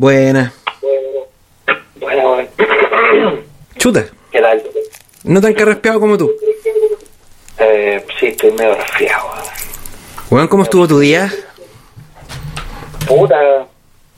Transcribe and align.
Buena. 0.00 0.50
Bueno, 1.96 2.28
bueno. 2.30 3.38
Chuta. 3.76 4.06
¿Qué 4.32 4.40
tal? 4.40 4.62
No 5.24 5.42
tan 5.42 5.52
carraspeado 5.52 6.00
como 6.00 6.16
tú. 6.16 6.32
Eh, 7.58 8.02
sí, 8.18 8.28
estoy 8.28 8.50
medio 8.52 8.76
resfriado. 8.76 9.28
weón. 9.28 9.44
Weón, 10.30 10.48
¿cómo 10.48 10.62
estuvo 10.62 10.88
tu 10.88 10.98
día? 11.00 11.30
Puta, 13.06 13.66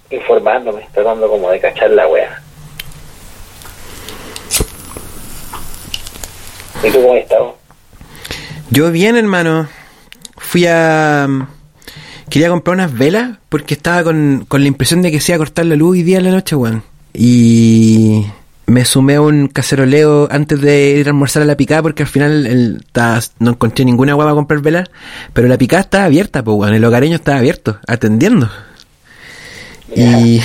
informándome, 0.08 0.86
tratando 0.94 1.28
como 1.28 1.50
de 1.50 1.58
cachar 1.58 1.90
la 1.90 2.06
wea. 2.06 2.40
¿Y 6.84 6.90
tú 6.92 7.02
cómo 7.02 7.14
has 7.14 7.22
estado? 7.22 7.56
Yo 8.70 8.92
bien, 8.92 9.16
hermano. 9.16 9.68
Fui 10.36 10.64
a... 10.64 11.26
Quería 12.32 12.48
comprar 12.48 12.76
unas 12.76 12.96
velas 12.96 13.36
porque 13.50 13.74
estaba 13.74 14.02
con, 14.04 14.46
con 14.48 14.62
la 14.62 14.68
impresión 14.68 15.02
de 15.02 15.10
que 15.10 15.20
se 15.20 15.32
iba 15.32 15.36
a 15.36 15.38
cortar 15.38 15.66
la 15.66 15.76
luz 15.76 15.90
hoy 15.92 16.02
día 16.02 16.16
en 16.16 16.24
la 16.24 16.30
noche, 16.30 16.56
weón. 16.56 16.82
Y 17.12 18.24
me 18.64 18.86
sumé 18.86 19.16
a 19.16 19.20
un 19.20 19.48
caceroleo 19.48 20.28
antes 20.30 20.58
de 20.62 20.92
ir 20.98 21.08
a 21.08 21.10
almorzar 21.10 21.42
a 21.42 21.44
la 21.44 21.58
picada 21.58 21.82
porque 21.82 22.04
al 22.04 22.08
final 22.08 22.46
el- 22.46 22.84
no 23.38 23.50
encontré 23.50 23.84
ninguna 23.84 24.16
hueá 24.16 24.24
para 24.24 24.34
comprar 24.34 24.60
velas. 24.62 24.88
Pero 25.34 25.46
la 25.46 25.58
picada 25.58 25.82
estaba 25.82 26.04
abierta, 26.06 26.42
pues, 26.42 26.56
weón. 26.56 26.72
El 26.72 26.82
hogareño 26.86 27.16
estaba 27.16 27.36
abierto, 27.36 27.78
atendiendo. 27.86 28.48
Y 29.94 30.40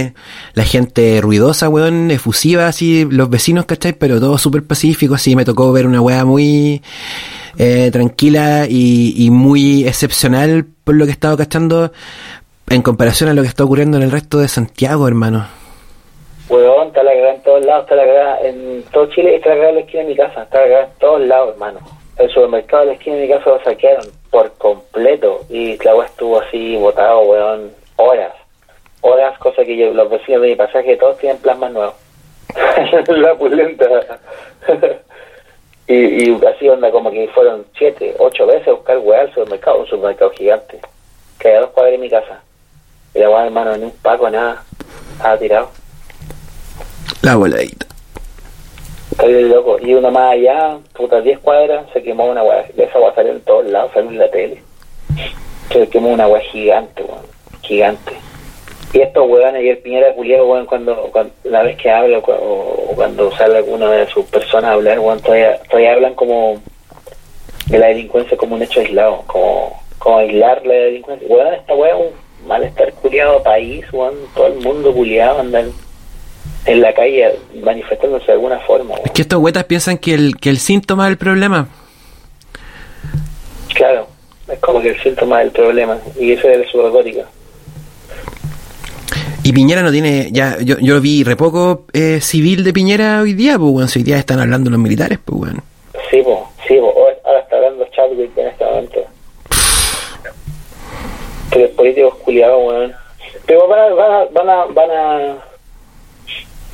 la 0.54 0.64
gente 0.64 1.20
ruidosa, 1.20 1.68
weón, 1.68 2.10
efusiva, 2.10 2.66
así, 2.66 3.06
los 3.10 3.28
vecinos, 3.28 3.66
¿cachai? 3.66 3.92
Pero 3.92 4.20
todo 4.20 4.38
súper 4.38 4.62
pacífico, 4.62 5.14
así, 5.16 5.36
me 5.36 5.44
tocó 5.44 5.70
ver 5.70 5.86
una 5.86 6.00
weá 6.00 6.24
muy 6.24 6.80
eh, 7.58 7.90
tranquila 7.92 8.66
y, 8.66 9.12
y 9.18 9.28
muy 9.30 9.86
excepcional 9.86 10.68
por 10.86 10.94
lo 10.94 11.04
que 11.04 11.10
he 11.10 11.12
estado 11.14 11.36
cachando 11.36 11.90
en 12.70 12.80
comparación 12.80 13.28
a 13.28 13.34
lo 13.34 13.42
que 13.42 13.48
está 13.48 13.64
ocurriendo 13.64 13.96
en 13.96 14.04
el 14.04 14.12
resto 14.12 14.38
de 14.38 14.46
Santiago, 14.46 15.08
hermano. 15.08 15.48
Weón, 16.48 16.86
está 16.88 17.02
la 17.02 17.10
cagada 17.10 17.34
en 17.34 17.42
todos 17.42 17.64
lados, 17.64 17.82
está 17.82 17.96
la 17.96 18.04
cagada 18.06 18.40
en 18.42 18.84
todo 18.92 19.06
Chile, 19.06 19.34
está 19.34 19.48
la 19.48 19.54
cagada 19.56 19.70
en 19.70 19.74
la 19.74 19.80
esquina 19.80 20.02
de 20.04 20.08
mi 20.10 20.16
casa, 20.16 20.42
está 20.44 20.58
la 20.60 20.64
cagada 20.66 20.84
en 20.84 20.98
todos 21.00 21.20
lados, 21.22 21.50
hermano. 21.54 21.80
El 22.18 22.30
supermercado 22.30 22.82
de 22.82 22.86
la 22.86 22.92
esquina 22.94 23.16
de 23.16 23.22
mi 23.22 23.28
casa 23.28 23.50
lo 23.50 23.64
saquearon 23.64 24.06
por 24.30 24.52
completo 24.58 25.40
y 25.50 25.76
la 25.82 26.04
estuvo 26.04 26.40
así 26.40 26.76
botado, 26.76 27.20
weón, 27.22 27.72
horas. 27.96 28.32
Horas, 29.00 29.36
cosa 29.40 29.64
que 29.64 29.76
yo- 29.76 29.92
los 29.92 30.08
vecinos 30.08 30.42
de 30.42 30.48
mi 30.50 30.54
pasaje 30.54 30.96
todos 30.96 31.18
tienen 31.18 31.38
plasmas 31.38 31.72
nuevos. 31.72 31.94
la 33.08 33.34
pulenta. 33.34 33.84
Y, 35.88 36.30
y 36.30 36.40
así 36.46 36.68
onda 36.68 36.90
como 36.90 37.10
que 37.10 37.28
fueron 37.28 37.64
siete, 37.76 38.14
ocho 38.18 38.46
veces 38.46 38.68
a 38.68 38.72
buscar 38.72 38.98
weá 38.98 39.20
al 39.20 39.28
supermercado, 39.34 39.78
un 39.78 39.86
supermercado 39.86 40.30
gigante, 40.32 40.80
que 41.38 41.54
dos 41.54 41.70
cuadras 41.70 41.92
de 41.92 41.98
mi 41.98 42.10
casa. 42.10 42.42
Y 43.14 43.20
la 43.20 43.30
weá, 43.30 43.46
hermano, 43.46 43.76
ni 43.76 43.84
un 43.84 43.96
paco, 44.02 44.28
nada, 44.28 44.64
estaba 45.16 45.38
tirado. 45.38 45.70
La 47.22 47.36
voladita. 47.36 47.86
Estoy 49.12 49.32
de 49.32 49.42
loco. 49.42 49.78
Y 49.80 49.94
uno 49.94 50.10
más 50.10 50.32
allá, 50.32 50.78
puta, 50.92 51.20
10 51.20 51.38
cuadras, 51.38 51.86
se 51.92 52.02
quemó 52.02 52.26
una 52.26 52.42
weá. 52.42 52.64
De 52.74 52.84
esa 52.84 52.98
weá 52.98 53.14
salió 53.14 53.32
en 53.32 53.40
todos 53.40 53.66
lados, 53.66 53.92
salió 53.94 54.10
en 54.10 54.18
la 54.18 54.30
tele. 54.30 54.62
Se 55.72 55.88
quemó 55.88 56.10
una 56.10 56.28
weá 56.28 56.42
gigante, 56.42 57.02
weón. 57.02 57.24
Gigante. 57.62 58.25
Y 58.92 59.00
estos 59.00 59.28
weones, 59.28 59.62
y 59.62 59.68
el 59.68 59.78
Piñera 59.78 60.14
Culiado, 60.14 60.46
weón, 60.46 60.66
cuando, 60.66 60.94
cuando, 61.12 61.32
la 61.44 61.62
vez 61.62 61.76
que 61.76 61.90
habla 61.90 62.18
o, 62.18 62.22
o 62.22 62.94
cuando 62.94 63.30
sale 63.36 63.58
alguna 63.58 63.90
de 63.90 64.06
sus 64.06 64.24
personas 64.26 64.70
a 64.70 64.72
hablar, 64.74 64.98
weón, 64.98 65.20
todavía, 65.20 65.60
todavía 65.68 65.92
hablan 65.92 66.14
como 66.14 66.60
de 67.66 67.78
la 67.78 67.88
delincuencia 67.88 68.36
como 68.36 68.54
un 68.54 68.62
hecho 68.62 68.80
aislado, 68.80 69.22
como, 69.26 69.82
como 69.98 70.18
aislar 70.18 70.64
la 70.64 70.74
delincuencia. 70.74 71.28
Weón, 71.28 71.54
esta 71.54 71.74
weá 71.74 71.90
es 71.90 72.00
un 72.00 72.48
malestar 72.48 72.92
culiado 72.94 73.42
país, 73.42 73.84
weón, 73.92 74.14
todo 74.34 74.46
el 74.46 74.60
mundo 74.60 74.92
culiado 74.94 75.40
andan 75.40 75.72
en 76.64 76.80
la 76.80 76.92
calle 76.92 77.34
manifestándose 77.62 78.26
de 78.26 78.32
alguna 78.32 78.58
forma, 78.60 78.94
weón. 78.94 79.06
Es 79.06 79.12
que 79.12 79.22
estos 79.22 79.40
huetas 79.40 79.64
piensan 79.64 79.98
que 79.98 80.14
el, 80.14 80.36
que 80.36 80.50
el 80.50 80.58
síntoma 80.58 81.06
del 81.06 81.18
problema. 81.18 81.68
Claro, 83.74 84.06
es 84.48 84.58
como 84.60 84.80
que 84.80 84.90
el 84.90 85.02
síntoma 85.02 85.40
del 85.40 85.50
problema, 85.50 85.98
y 86.18 86.32
eso 86.32 86.48
es 86.48 86.68
su 86.70 86.80
retórica. 86.80 87.26
Y 89.46 89.52
Piñera 89.52 89.80
no 89.80 89.92
tiene, 89.92 90.28
ya, 90.32 90.56
yo, 90.60 90.74
yo 90.80 91.00
vi 91.00 91.22
re 91.22 91.36
poco 91.36 91.84
eh, 91.92 92.20
civil 92.20 92.64
de 92.64 92.72
Piñera 92.72 93.20
hoy 93.22 93.32
día, 93.32 93.56
pues, 93.56 93.70
weón. 93.70 93.88
Si 93.88 94.00
hoy 94.00 94.02
día 94.04 94.16
están 94.18 94.40
hablando 94.40 94.70
los 94.70 94.80
militares, 94.80 95.20
pues, 95.24 95.40
weón. 95.40 95.62
Sí, 96.10 96.20
po, 96.22 96.50
sí, 96.66 96.74
po. 96.80 96.92
Ahora- 96.96 97.38
está 97.42 97.54
hablando 97.54 97.86
Chadwick 97.94 98.36
en 98.36 98.48
este 98.48 98.64
momento. 98.64 99.04
Los 101.56 101.70
políticos 101.70 102.14
culiados, 102.24 102.60
weón. 102.66 102.92
Pero 103.46 103.68
van 103.68 103.78
a, 103.78 103.94
van 103.94 104.10
a, 104.10 104.24
van 104.32 104.50
a, 104.50 104.64
van 104.74 104.90
a, 104.90 105.36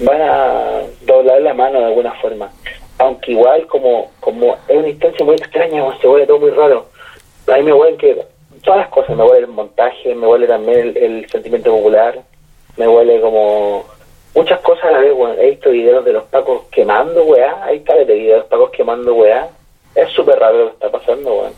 van 0.01 0.23
a 0.23 0.81
doblar 1.03 1.43
la 1.43 1.53
mano 1.53 1.79
de 1.79 1.85
alguna 1.85 2.13
forma. 2.23 2.51
Aunque 2.97 3.33
igual, 3.33 3.67
como, 3.67 4.13
como 4.21 4.57
es 4.67 4.77
una 4.79 4.89
instancia 4.89 5.27
muy 5.27 5.35
extraña, 5.35 5.85
weón, 5.85 6.01
se 6.01 6.07
vuelve 6.07 6.27
todo 6.27 6.39
muy 6.39 6.51
raro. 6.53 6.87
A 7.53 7.57
mí 7.59 7.65
me 7.65 7.75
huelen 7.75 7.99
que 7.99 8.17
todas 8.65 8.81
las 8.81 8.89
cosas, 8.89 9.15
me 9.15 9.25
huele 9.25 9.41
el 9.41 9.49
montaje, 9.49 10.15
me 10.15 10.27
huele 10.27 10.47
también 10.47 10.95
el 10.97 11.29
sentimiento 11.29 11.71
popular, 11.71 12.23
me 12.77 12.89
huele 12.89 13.21
como 13.21 13.85
muchas 14.35 14.61
cosas 14.61 14.85
a 14.85 14.93
la 14.93 14.99
vez, 15.01 15.13
weón. 15.15 15.39
He 15.39 15.51
visto 15.51 15.71
videos 15.71 16.05
de 16.05 16.13
los 16.13 16.25
pacos 16.25 16.63
quemando, 16.71 17.25
weá. 17.25 17.65
Hay 17.65 17.81
tales 17.81 18.07
de 18.07 18.15
videos 18.15 18.35
de 18.35 18.41
los 18.41 18.49
pacos 18.49 18.71
quemando, 18.71 19.15
weá. 19.15 19.49
Es 19.95 20.09
súper 20.11 20.39
raro 20.39 20.59
lo 20.59 20.67
que 20.67 20.73
está 20.73 20.91
pasando, 20.91 21.35
weón. 21.35 21.53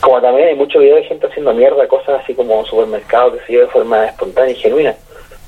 Como 0.00 0.20
también 0.20 0.48
hay 0.48 0.54
muchos 0.54 0.80
videos 0.80 1.00
de 1.00 1.08
gente 1.08 1.26
haciendo 1.26 1.52
mierda, 1.54 1.88
cosas 1.88 2.20
así 2.22 2.34
como 2.34 2.64
supermercados, 2.66 3.34
que 3.34 3.46
se 3.46 3.52
yo, 3.54 3.60
de 3.60 3.66
forma 3.68 4.06
espontánea 4.06 4.52
y 4.52 4.56
genuina. 4.56 4.94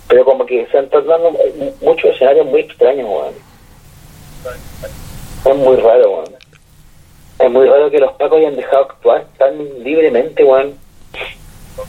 Pero 0.09 0.25
como 0.25 0.45
que 0.45 0.67
se 0.67 0.79
están 0.79 1.07
dando 1.07 1.33
muchos 1.81 2.11
escenarios 2.11 2.47
muy 2.47 2.63
extraños, 2.63 3.09
weón. 3.09 3.35
Es 5.45 5.57
muy 5.57 5.77
raro, 5.77 6.11
weón. 6.11 6.35
Es 7.39 7.51
muy 7.51 7.67
raro 7.67 7.91
que 7.91 7.99
los 7.99 8.13
pacos 8.13 8.39
hayan 8.39 8.57
dejado 8.57 8.83
actuar 8.83 9.25
tan 9.39 9.83
libremente, 9.83 10.45
weón. 10.45 10.79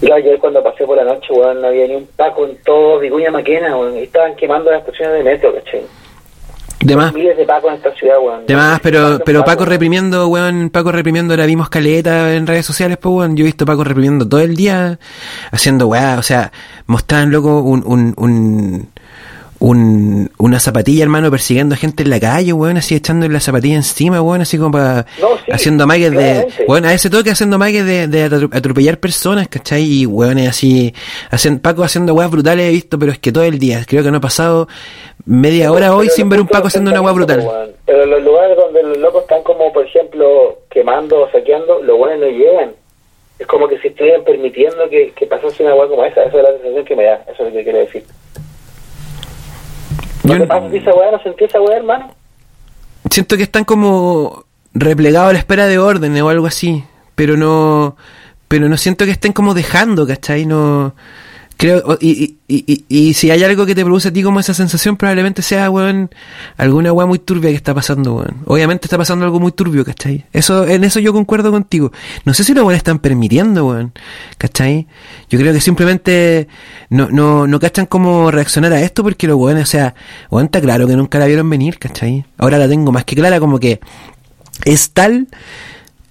Yo 0.02 0.14
ayer 0.14 0.40
cuando 0.40 0.64
pasé 0.64 0.86
por 0.86 0.98
la 0.98 1.04
noche, 1.04 1.34
weón, 1.34 1.62
no 1.62 1.68
había 1.68 1.88
ni 1.88 1.96
un 1.96 2.08
paco 2.16 2.46
en 2.46 2.58
todo 2.64 3.00
Vicuña 3.00 3.32
Maquena, 3.32 3.78
weón. 3.78 3.98
Y 3.98 4.04
estaban 4.04 4.36
quemando 4.36 4.72
las 4.72 4.82
estaciones 4.82 5.18
de 5.18 5.24
metro, 5.24 5.54
¿cachai? 5.54 5.82
De 6.84 6.96
más, 6.96 7.14
Miles 7.14 7.38
de 7.38 7.46
pacos 7.46 7.70
en 7.70 7.78
esta 7.78 7.94
ciudad, 7.94 8.18
weón. 8.20 8.46
de 8.48 8.56
más, 8.56 8.80
pero, 8.80 9.02
¿Cuántos 9.02 9.22
pero? 9.26 9.46
Paco 9.46 9.66
reprimiendo, 9.66 10.28
weón, 10.28 10.72
Paco 10.72 10.92
reprimiendo 10.92 11.38
la 11.38 11.46
vimos 11.46 11.70
caleta 11.70 12.34
en 12.34 12.48
redes 12.48 12.66
sociales, 12.66 12.98
pues, 12.98 13.14
weón. 13.14 13.36
Yo 13.36 13.44
he 13.44 13.46
visto 13.46 13.66
Paco 13.66 13.84
reprimiendo 13.84 14.28
todo 14.28 14.42
el 14.42 14.56
día, 14.56 14.98
haciendo 15.52 15.88
weá, 15.88 16.18
o 16.18 16.24
sea, 16.24 16.52
mostraban, 16.88 17.30
loco, 17.30 17.62
un, 17.62 17.84
un, 17.86 18.14
un, 18.18 18.90
un, 19.62 20.32
una 20.40 20.60
zapatilla, 20.60 21.04
hermano, 21.04 21.30
persiguiendo 21.30 21.76
a 21.76 21.78
gente 21.78 22.02
en 22.02 22.10
la 22.10 22.20
calle, 22.20 22.52
weón, 22.52 22.78
así 22.78 22.96
echando 22.96 23.28
la 23.30 23.40
zapatilla 23.40 23.76
encima, 23.76 24.20
weón, 24.20 24.42
así 24.42 24.58
como 24.58 24.72
para, 24.72 25.06
No, 25.22 25.38
sí, 25.38 25.52
haciendo 25.52 25.84
amagues 25.84 26.12
de, 26.12 26.48
weón, 26.68 26.84
a 26.86 26.94
ese 26.94 27.12
toque 27.12 27.30
haciendo 27.30 27.58
amagues 27.58 27.86
de, 27.86 28.08
de 28.08 28.26
atro- 28.28 28.50
atropellar 28.52 28.98
personas, 28.98 29.48
¿cachai? 29.50 29.84
Y 29.84 30.06
weón, 30.08 30.40
así, 30.40 30.94
hacen, 31.30 31.60
Paco 31.60 31.84
haciendo 31.84 32.16
weas 32.16 32.32
brutales 32.32 32.68
he 32.68 32.72
visto, 32.72 32.98
pero 32.98 33.12
es 33.12 33.20
que 33.20 33.32
todo 33.32 33.44
el 33.44 33.60
día, 33.60 33.86
creo 33.88 34.04
que 34.04 34.10
no 34.10 34.18
ha 34.18 34.22
pasado 34.22 34.68
media 35.26 35.72
hora 35.72 35.96
hoy 35.96 36.10
sin 36.10 36.28
ver 36.28 36.42
un 36.42 36.48
Paco 36.48 36.68
haciendo 36.68 36.90
una 36.90 37.02
wea 37.02 37.14
brutal. 37.14 37.42
weón. 37.42 37.70
Pero 37.86 38.06
los 38.08 38.24
lugares 38.24 38.58
donde 38.58 38.82
los 38.82 38.98
locos 38.98 39.22
están 39.22 39.44
como, 39.44 39.72
por 39.72 39.86
ejemplo, 39.86 40.58
quemando 40.72 41.22
o 41.22 41.32
saqueando, 41.32 41.84
los 41.84 41.98
buenos 42.00 42.20
no 42.20 42.28
llegan. 42.28 42.72
Es 43.38 43.46
como 43.46 43.68
que 43.68 43.78
si 43.80 43.90
estuvieran 43.90 44.24
permitiendo 44.24 44.90
que, 44.90 45.12
que 45.16 45.28
pasase 45.28 45.62
una 45.64 45.76
hueá 45.76 45.88
como 45.88 46.04
esa. 46.04 46.24
Esa 46.24 46.38
es 46.38 46.44
la 46.44 46.52
sensación 46.54 46.86
que 46.86 46.96
me 46.96 47.04
da. 47.04 47.24
Eso 47.32 47.44
es 47.46 47.50
lo 47.50 47.52
que 47.52 47.64
quiero 47.64 47.80
decir. 47.80 48.04
¿No 50.32 50.38
Yo 50.38 50.44
te 50.44 50.48
pasa 50.48 50.66
a 50.66 50.76
esa 50.76 50.94
hueá? 50.94 51.12
¿No 51.12 51.24
sentí 51.24 51.44
esa 51.44 51.62
hueá, 51.62 51.78
hermano? 51.78 52.12
siento 53.10 53.38
que 53.38 53.44
están 53.44 53.66
como 53.66 54.46
replegados 54.74 55.30
a 55.30 55.34
la 55.34 55.40
espera 55.40 55.68
de 55.68 55.78
órdenes 55.78 56.22
o 56.22 56.30
algo 56.30 56.48
así, 56.48 56.84
pero 57.16 57.38
no, 57.38 57.98
pero 58.48 58.70
no 58.70 58.78
siento 58.78 59.06
que 59.06 59.12
estén 59.12 59.34
como 59.34 59.54
dejando, 59.54 60.08
¿cachai? 60.08 60.46
No, 60.46 60.96
creo, 61.62 61.96
y, 62.02 62.38
y, 62.48 62.66
y, 62.66 62.86
y 62.90 63.14
si 63.14 63.30
hay 63.30 63.44
algo 63.44 63.68
que 63.68 63.76
te 63.76 63.84
produce 63.86 64.08
a 64.08 64.12
ti 64.12 64.24
como 64.24 64.40
esa 64.40 64.56
sensación, 64.56 64.98
probablemente 64.98 65.44
sea, 65.44 65.70
weón, 65.70 66.10
alguna 66.58 66.92
weá 66.92 67.06
muy 67.06 67.20
turbia 67.20 67.52
que 67.52 67.56
está 67.56 67.76
pasando, 67.76 68.16
weón. 68.16 68.38
Obviamente 68.48 68.88
está 68.88 68.98
pasando 68.98 69.26
algo 69.26 69.40
muy 69.40 69.52
turbio, 69.52 69.86
¿cachai? 69.86 70.26
Eso, 70.34 70.68
en 70.68 70.84
eso 70.84 71.00
yo 71.00 71.14
concuerdo 71.14 71.52
contigo. 71.52 71.92
No 72.26 72.34
sé 72.34 72.44
si 72.44 72.56
los 72.56 72.64
weones 72.64 72.80
están 72.80 72.98
permitiendo, 72.98 73.68
weón, 73.68 73.94
¿cachai? 74.40 74.88
Yo 75.30 75.38
creo 75.38 75.54
que 75.54 75.62
simplemente 75.62 76.48
no, 76.90 77.10
no, 77.12 77.46
no 77.46 77.60
cachan 77.60 77.86
cómo 77.86 78.32
reaccionar 78.32 78.74
a 78.74 78.82
esto 78.82 79.04
porque 79.04 79.28
los 79.28 79.38
weones, 79.38 79.64
o 79.64 79.72
sea, 79.72 79.94
weón, 80.32 80.46
está 80.46 80.62
claro 80.62 80.88
que 80.88 80.96
nunca 80.96 81.20
la 81.20 81.28
vieron 81.28 81.48
venir, 81.48 81.78
¿cachai? 81.78 82.26
Ahora 82.40 82.58
la 82.58 82.68
tengo 82.68 82.92
más 82.92 83.06
que 83.06 83.16
clara 83.16 83.40
como 83.40 83.60
que 83.60 83.80
es 84.66 84.92
tal 84.92 85.28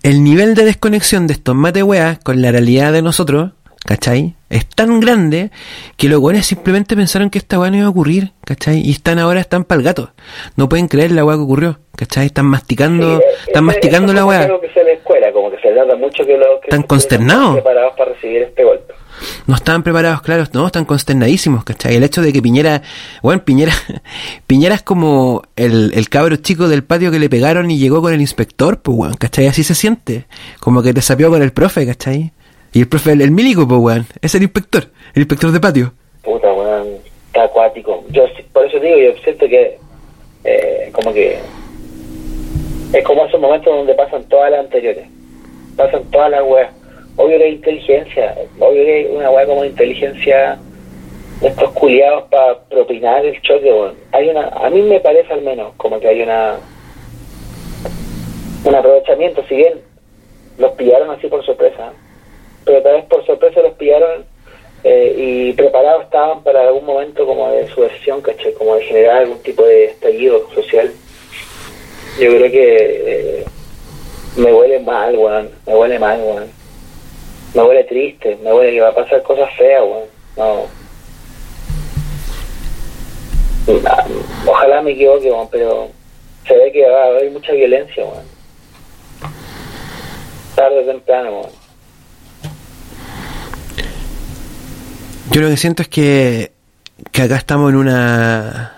el 0.02 0.24
nivel 0.24 0.54
de 0.54 0.64
desconexión 0.64 1.26
de 1.26 1.34
estos 1.34 1.54
mate 1.54 1.82
weas 1.82 2.18
con 2.20 2.40
la 2.40 2.52
realidad 2.52 2.92
de 2.92 3.02
nosotros, 3.02 3.52
¿cachai? 3.84 4.34
Es 4.48 4.66
tan 4.66 4.98
grande 5.00 5.50
que 5.96 6.08
los 6.08 6.18
weones 6.20 6.44
simplemente 6.46 6.96
pensaron 6.96 7.30
que 7.30 7.38
esta 7.38 7.58
wea 7.58 7.70
no 7.70 7.76
iba 7.76 7.86
a 7.86 7.90
ocurrir, 7.90 8.32
¿cachai? 8.44 8.80
Y 8.80 8.90
están 8.90 9.18
ahora, 9.20 9.40
están 9.40 9.64
pa'l 9.64 9.82
gato. 9.82 10.12
No 10.56 10.68
pueden 10.68 10.88
creer 10.88 11.12
la 11.12 11.24
wea 11.24 11.36
que 11.36 11.42
ocurrió, 11.42 11.78
¿cachai? 11.96 12.26
Están 12.26 12.46
masticando, 12.46 13.18
Sí, 13.18 13.24
están 13.46 13.52
ese- 13.54 13.60
masticando 13.62 14.12
la 14.12 14.20
es 14.20 14.46
algo 14.46 14.60
que 14.60 14.70
se 14.70 14.82
le 14.82 14.94
escuela, 14.94 15.32
como 15.32 15.50
que 15.52 15.56
se 15.58 15.72
trata 15.72 15.94
mucho 15.96 16.26
que 16.26 16.36
los 16.36 16.60
que 16.60 16.66
Están 16.66 16.82
consternados. 16.82 17.42
están 17.42 17.54
preparados 17.62 17.92
para 17.96 18.12
recibir 18.12 18.42
este 18.42 18.64
golpe. 18.64 18.94
no 19.46 19.54
estaban 19.54 19.82
preparados, 19.84 20.22
claro, 20.22 20.44
no, 20.52 20.66
están 20.66 20.84
consternadísimos, 20.84 21.62
¿cachai? 21.62 21.94
El 21.94 22.02
hecho 22.02 22.20
de 22.22 22.32
que 22.32 22.42
Piñera, 22.42 22.82
bueno, 23.22 23.44
Piñera, 23.44 23.72
Piñera 24.48 24.74
es 24.74 24.82
como 24.82 25.42
el, 25.56 25.92
el 25.94 26.08
cabro 26.08 26.34
chico 26.36 26.68
del 26.68 26.82
patio 26.82 27.10
que 27.12 27.18
le 27.20 27.28
pegaron 27.30 27.70
y 27.70 27.78
llegó 27.78 28.02
con 28.02 28.12
el 28.12 28.20
inspector, 28.20 28.80
pues, 28.82 28.96
weón, 28.98 29.14
¿cachai? 29.14 29.46
Así 29.46 29.62
se 29.62 29.74
siente, 29.76 30.26
como 30.58 30.82
que 30.82 30.92
te 30.92 31.02
sapió 31.02 31.30
con 31.30 31.40
el 31.42 31.52
profe, 31.52 31.86
¿cachai? 31.86 32.32
Y 32.72 32.80
el 32.80 32.88
profe, 32.88 33.12
el, 33.12 33.22
el 33.22 33.30
milico, 33.30 33.66
pues, 33.66 33.80
weón, 33.80 34.06
es 34.22 34.34
el 34.34 34.42
inspector, 34.42 34.84
el 35.14 35.22
inspector 35.22 35.50
de 35.50 35.60
patio. 35.60 35.92
Puta, 36.22 36.52
weón, 36.52 36.86
está 37.26 37.44
acuático. 37.44 38.04
Yo, 38.10 38.24
por 38.52 38.66
eso 38.66 38.78
digo, 38.78 38.96
yo 38.96 39.12
siento 39.24 39.46
que, 39.48 39.78
eh, 40.44 40.90
como 40.92 41.12
que, 41.12 41.38
es 42.92 43.04
como 43.04 43.24
esos 43.24 43.40
momentos 43.40 43.74
donde 43.74 43.94
pasan 43.94 44.24
todas 44.24 44.50
las 44.50 44.60
anteriores. 44.60 45.06
Pasan 45.76 46.04
todas 46.10 46.30
las 46.30 46.42
weas. 46.42 46.70
Obvio 47.16 47.38
que 47.38 47.44
hay 47.44 47.52
inteligencia, 47.54 48.34
obvio 48.58 48.84
que 48.84 48.94
hay 48.94 49.06
una 49.06 49.30
wea 49.30 49.46
como 49.46 49.64
inteligencia 49.64 50.58
estos 51.42 51.70
culiados 51.72 52.24
para 52.24 52.60
propinar 52.64 53.24
el 53.24 53.40
choque, 53.42 53.72
weón. 53.72 53.94
Hay 54.12 54.28
una, 54.28 54.48
a 54.48 54.70
mí 54.70 54.82
me 54.82 55.00
parece 55.00 55.32
al 55.32 55.42
menos 55.42 55.72
como 55.76 55.98
que 55.98 56.08
hay 56.08 56.22
una, 56.22 56.56
un 58.64 58.74
aprovechamiento, 58.74 59.42
si 59.48 59.56
bien 59.56 59.74
los 60.58 60.72
pillaron 60.72 61.10
así 61.10 61.26
por 61.26 61.44
sorpresa, 61.44 61.92
pero 62.64 62.82
tal 62.82 62.94
vez 62.94 63.04
por 63.06 63.24
sorpresa 63.26 63.62
los 63.62 63.74
pillaron 63.74 64.24
eh, 64.82 65.14
y 65.16 65.52
preparados 65.52 66.04
estaban 66.04 66.42
para 66.42 66.62
algún 66.62 66.86
momento 66.86 67.26
como 67.26 67.50
de 67.50 67.68
subversión, 67.68 68.22
¿cachai? 68.22 68.54
Como 68.54 68.76
de 68.76 68.84
generar 68.84 69.18
algún 69.18 69.38
tipo 69.42 69.64
de 69.64 69.86
estallido 69.86 70.48
social. 70.54 70.90
Yo 72.18 72.30
creo 72.30 72.50
que 72.50 73.40
eh, 73.40 73.44
me 74.36 74.52
huele 74.52 74.80
mal, 74.80 75.16
weón, 75.16 75.50
me 75.66 75.74
huele 75.74 75.98
mal, 75.98 76.20
weón. 76.22 76.50
Me 77.54 77.62
huele 77.62 77.84
triste, 77.84 78.38
me 78.42 78.52
huele 78.52 78.72
que 78.72 78.80
va 78.80 78.88
a 78.88 78.94
pasar 78.94 79.22
cosas 79.22 79.50
feas, 79.56 79.82
weón. 79.82 80.08
No. 80.36 80.66
Ojalá 84.46 84.80
me 84.80 84.92
equivoque, 84.92 85.30
weón, 85.30 85.48
pero 85.50 85.88
se 86.46 86.56
ve 86.56 86.72
que 86.72 86.88
va 86.88 87.04
a 87.04 87.06
haber 87.08 87.30
mucha 87.30 87.52
violencia, 87.52 88.02
weón. 88.02 88.24
Tarde 90.54 90.80
o 90.80 90.84
temprano, 90.84 91.30
weón. 91.32 91.59
Yo 95.30 95.40
lo 95.40 95.48
que 95.48 95.56
siento 95.56 95.82
es 95.82 95.88
que, 95.88 96.50
que 97.12 97.22
acá 97.22 97.36
estamos 97.36 97.70
en 97.70 97.76
una 97.76 98.72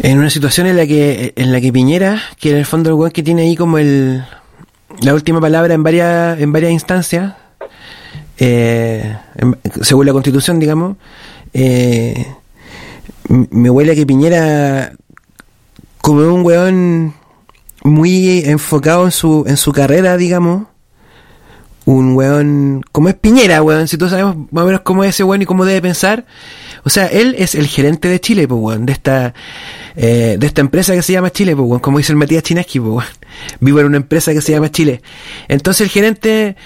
en 0.00 0.18
una 0.18 0.30
situación 0.30 0.66
en 0.66 0.76
la 0.76 0.86
que 0.86 1.32
en 1.36 1.52
la 1.52 1.60
que 1.60 1.72
Piñera, 1.72 2.20
que 2.40 2.50
en 2.50 2.56
el 2.56 2.66
fondo 2.66 2.90
el 2.90 2.94
weón 2.94 3.12
que 3.12 3.22
tiene 3.22 3.42
ahí 3.42 3.54
como 3.54 3.78
el 3.78 4.24
la 5.00 5.14
última 5.14 5.40
palabra 5.40 5.74
en 5.74 5.84
varias 5.84 6.40
en 6.40 6.52
varias 6.52 6.72
instancias, 6.72 7.34
eh, 8.38 9.16
según 9.80 10.06
la 10.06 10.12
Constitución, 10.12 10.58
digamos, 10.58 10.96
eh, 11.52 12.26
me 13.28 13.70
huele 13.70 13.92
a 13.92 13.94
que 13.94 14.06
Piñera 14.06 14.92
como 16.00 16.34
un 16.34 16.44
weón 16.44 17.14
muy 17.84 18.40
enfocado 18.40 19.04
en 19.04 19.12
su 19.12 19.44
en 19.46 19.56
su 19.56 19.70
carrera, 19.70 20.16
digamos, 20.16 20.66
un 21.84 22.14
weón, 22.14 22.82
como 22.92 23.08
es 23.08 23.14
Piñera, 23.14 23.62
weón, 23.62 23.88
si 23.88 23.96
todos 23.96 24.12
sabemos 24.12 24.36
más 24.50 24.64
o 24.64 24.66
menos 24.66 24.82
cómo 24.82 25.04
es 25.04 25.10
ese 25.10 25.24
weón 25.24 25.42
y 25.42 25.46
cómo 25.46 25.64
debe 25.64 25.82
pensar. 25.82 26.26
O 26.84 26.90
sea, 26.90 27.06
él 27.06 27.34
es 27.38 27.54
el 27.54 27.66
gerente 27.66 28.08
de 28.08 28.20
Chile, 28.20 28.46
pues, 28.48 28.60
weón, 28.60 28.86
de 28.86 28.92
esta, 28.92 29.34
eh, 29.96 30.36
de 30.38 30.46
esta 30.46 30.60
empresa 30.60 30.94
que 30.94 31.02
se 31.02 31.12
llama 31.12 31.30
Chile, 31.30 31.54
pues, 31.54 31.68
weón, 31.68 31.80
como 31.80 31.98
dice 31.98 32.12
el 32.12 32.16
Matías 32.16 32.42
Chinaski, 32.42 32.80
pues, 32.80 32.90
weón. 32.90 33.04
Vivo 33.60 33.80
en 33.80 33.86
una 33.86 33.96
empresa 33.96 34.32
que 34.32 34.40
se 34.40 34.52
llama 34.52 34.70
Chile. 34.70 35.02
Entonces 35.48 35.82
el 35.82 35.88
gerente, 35.88 36.56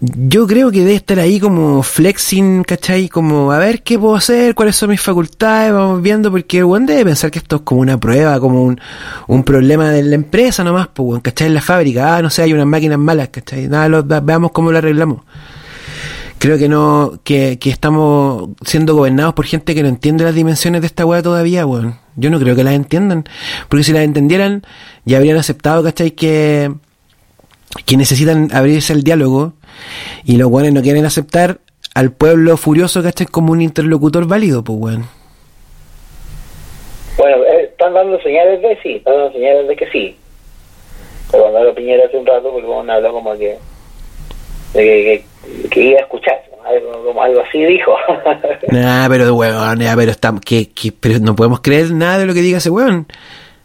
yo 0.00 0.46
creo 0.46 0.70
que 0.70 0.80
debe 0.80 0.94
estar 0.94 1.18
ahí 1.18 1.40
como 1.40 1.82
flexing, 1.82 2.64
¿cachai? 2.64 3.08
Como, 3.08 3.50
a 3.50 3.58
ver 3.58 3.82
qué 3.82 3.98
puedo 3.98 4.14
hacer, 4.14 4.54
cuáles 4.54 4.76
son 4.76 4.90
mis 4.90 5.00
facultades, 5.00 5.72
vamos 5.72 6.02
viendo, 6.02 6.30
porque 6.30 6.58
el 6.58 6.86
debe 6.86 7.06
pensar 7.06 7.30
que 7.30 7.38
esto 7.38 7.56
es 7.56 7.62
como 7.62 7.80
una 7.80 7.98
prueba, 7.98 8.38
como 8.38 8.62
un, 8.62 8.78
un 9.26 9.42
problema 9.42 9.90
de 9.90 10.02
la 10.02 10.14
empresa 10.14 10.62
nomás, 10.62 10.88
pues, 10.92 11.22
¿cachai? 11.22 11.46
En 11.46 11.54
la 11.54 11.62
fábrica, 11.62 12.16
ah, 12.16 12.22
no 12.22 12.28
sé, 12.28 12.42
hay 12.42 12.52
unas 12.52 12.66
máquinas 12.66 12.98
malas, 12.98 13.28
¿cachai? 13.28 13.68
Nada, 13.68 13.88
lo- 13.88 14.04
ve- 14.04 14.20
veamos 14.22 14.50
cómo 14.52 14.70
lo 14.70 14.78
arreglamos. 14.78 15.22
Creo 16.38 16.58
que 16.58 16.68
no, 16.68 17.18
que, 17.24 17.58
que 17.58 17.70
estamos 17.70 18.50
siendo 18.66 18.94
gobernados 18.94 19.32
por 19.32 19.46
gente 19.46 19.74
que 19.74 19.82
no 19.82 19.88
entiende 19.88 20.24
las 20.24 20.34
dimensiones 20.34 20.82
de 20.82 20.88
esta 20.88 21.06
weá 21.06 21.22
todavía, 21.22 21.64
weón. 21.64 21.98
Yo 22.16 22.28
no 22.28 22.38
creo 22.38 22.54
que 22.54 22.64
las 22.64 22.74
entiendan, 22.74 23.24
porque 23.70 23.84
si 23.84 23.92
las 23.92 24.02
entendieran, 24.02 24.62
ya 25.06 25.16
habrían 25.16 25.38
aceptado, 25.38 25.82
¿cachai? 25.82 26.10
Que, 26.10 26.70
que 27.86 27.96
necesitan 27.96 28.50
abrirse 28.52 28.92
el 28.92 29.02
diálogo 29.02 29.54
y 30.24 30.36
los 30.36 30.48
weones 30.50 30.72
no 30.72 30.82
quieren 30.82 31.04
aceptar 31.04 31.58
al 31.94 32.12
pueblo 32.12 32.56
furioso, 32.56 33.02
¿cachai? 33.02 33.26
Como 33.26 33.52
un 33.52 33.62
interlocutor 33.62 34.26
válido, 34.26 34.62
pues 34.62 34.78
weón. 34.78 35.04
Bueno, 37.16 37.36
eh, 37.44 37.68
están 37.70 37.94
dando 37.94 38.20
señales 38.20 38.60
de 38.60 38.78
sí, 38.82 38.96
están 38.96 39.14
dando 39.14 39.32
señales 39.32 39.68
de 39.68 39.76
que 39.76 39.86
sí. 39.90 40.16
Pero 41.30 41.44
cuando 41.44 41.60
habló 41.60 41.74
Piñera 41.74 42.06
hace 42.06 42.16
un 42.16 42.26
rato, 42.26 42.50
porque 42.50 42.66
bueno, 42.66 42.92
habló 42.92 43.12
como 43.12 43.32
que, 43.36 43.56
de 44.74 44.82
que, 44.82 45.24
que, 45.62 45.68
que 45.68 45.80
iba 45.80 45.98
a 45.98 46.02
escuchar, 46.02 46.42
algo, 46.66 47.04
como 47.04 47.22
algo 47.22 47.40
así 47.40 47.64
dijo. 47.64 47.96
Nah, 48.70 49.08
pero 49.08 49.34
weón, 49.34 49.78
pero 49.78 50.10
está, 50.10 50.34
que, 50.44 50.70
que, 50.70 50.92
pero 50.92 51.18
no 51.20 51.34
podemos 51.34 51.60
creer 51.60 51.92
nada 51.92 52.18
de 52.18 52.26
lo 52.26 52.34
que 52.34 52.42
diga 52.42 52.58
ese 52.58 52.70
weón. 52.70 53.06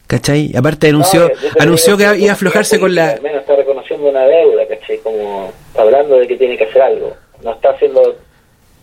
¿Cachai? 0.07 0.51
Aparte 0.55 0.89
anunció, 0.89 1.29
No, 1.29 1.61
anunció 1.61 1.97
que 1.97 2.03
iba 2.17 2.31
a 2.31 2.33
aflojarse 2.33 2.79
con 2.79 2.93
la, 2.93 3.11
Al 3.11 3.21
menos 3.21 3.41
está 3.41 3.55
reconociendo 3.55 4.09
una 4.09 4.25
deuda, 4.25 4.67
¿cachai? 4.67 4.97
Como 4.97 5.51
hablando 5.77 6.17
de 6.17 6.27
que 6.27 6.37
tiene 6.37 6.57
que 6.57 6.65
hacer 6.65 6.81
algo. 6.81 7.13
No 7.43 7.53
está 7.53 7.71
haciendo 7.71 8.15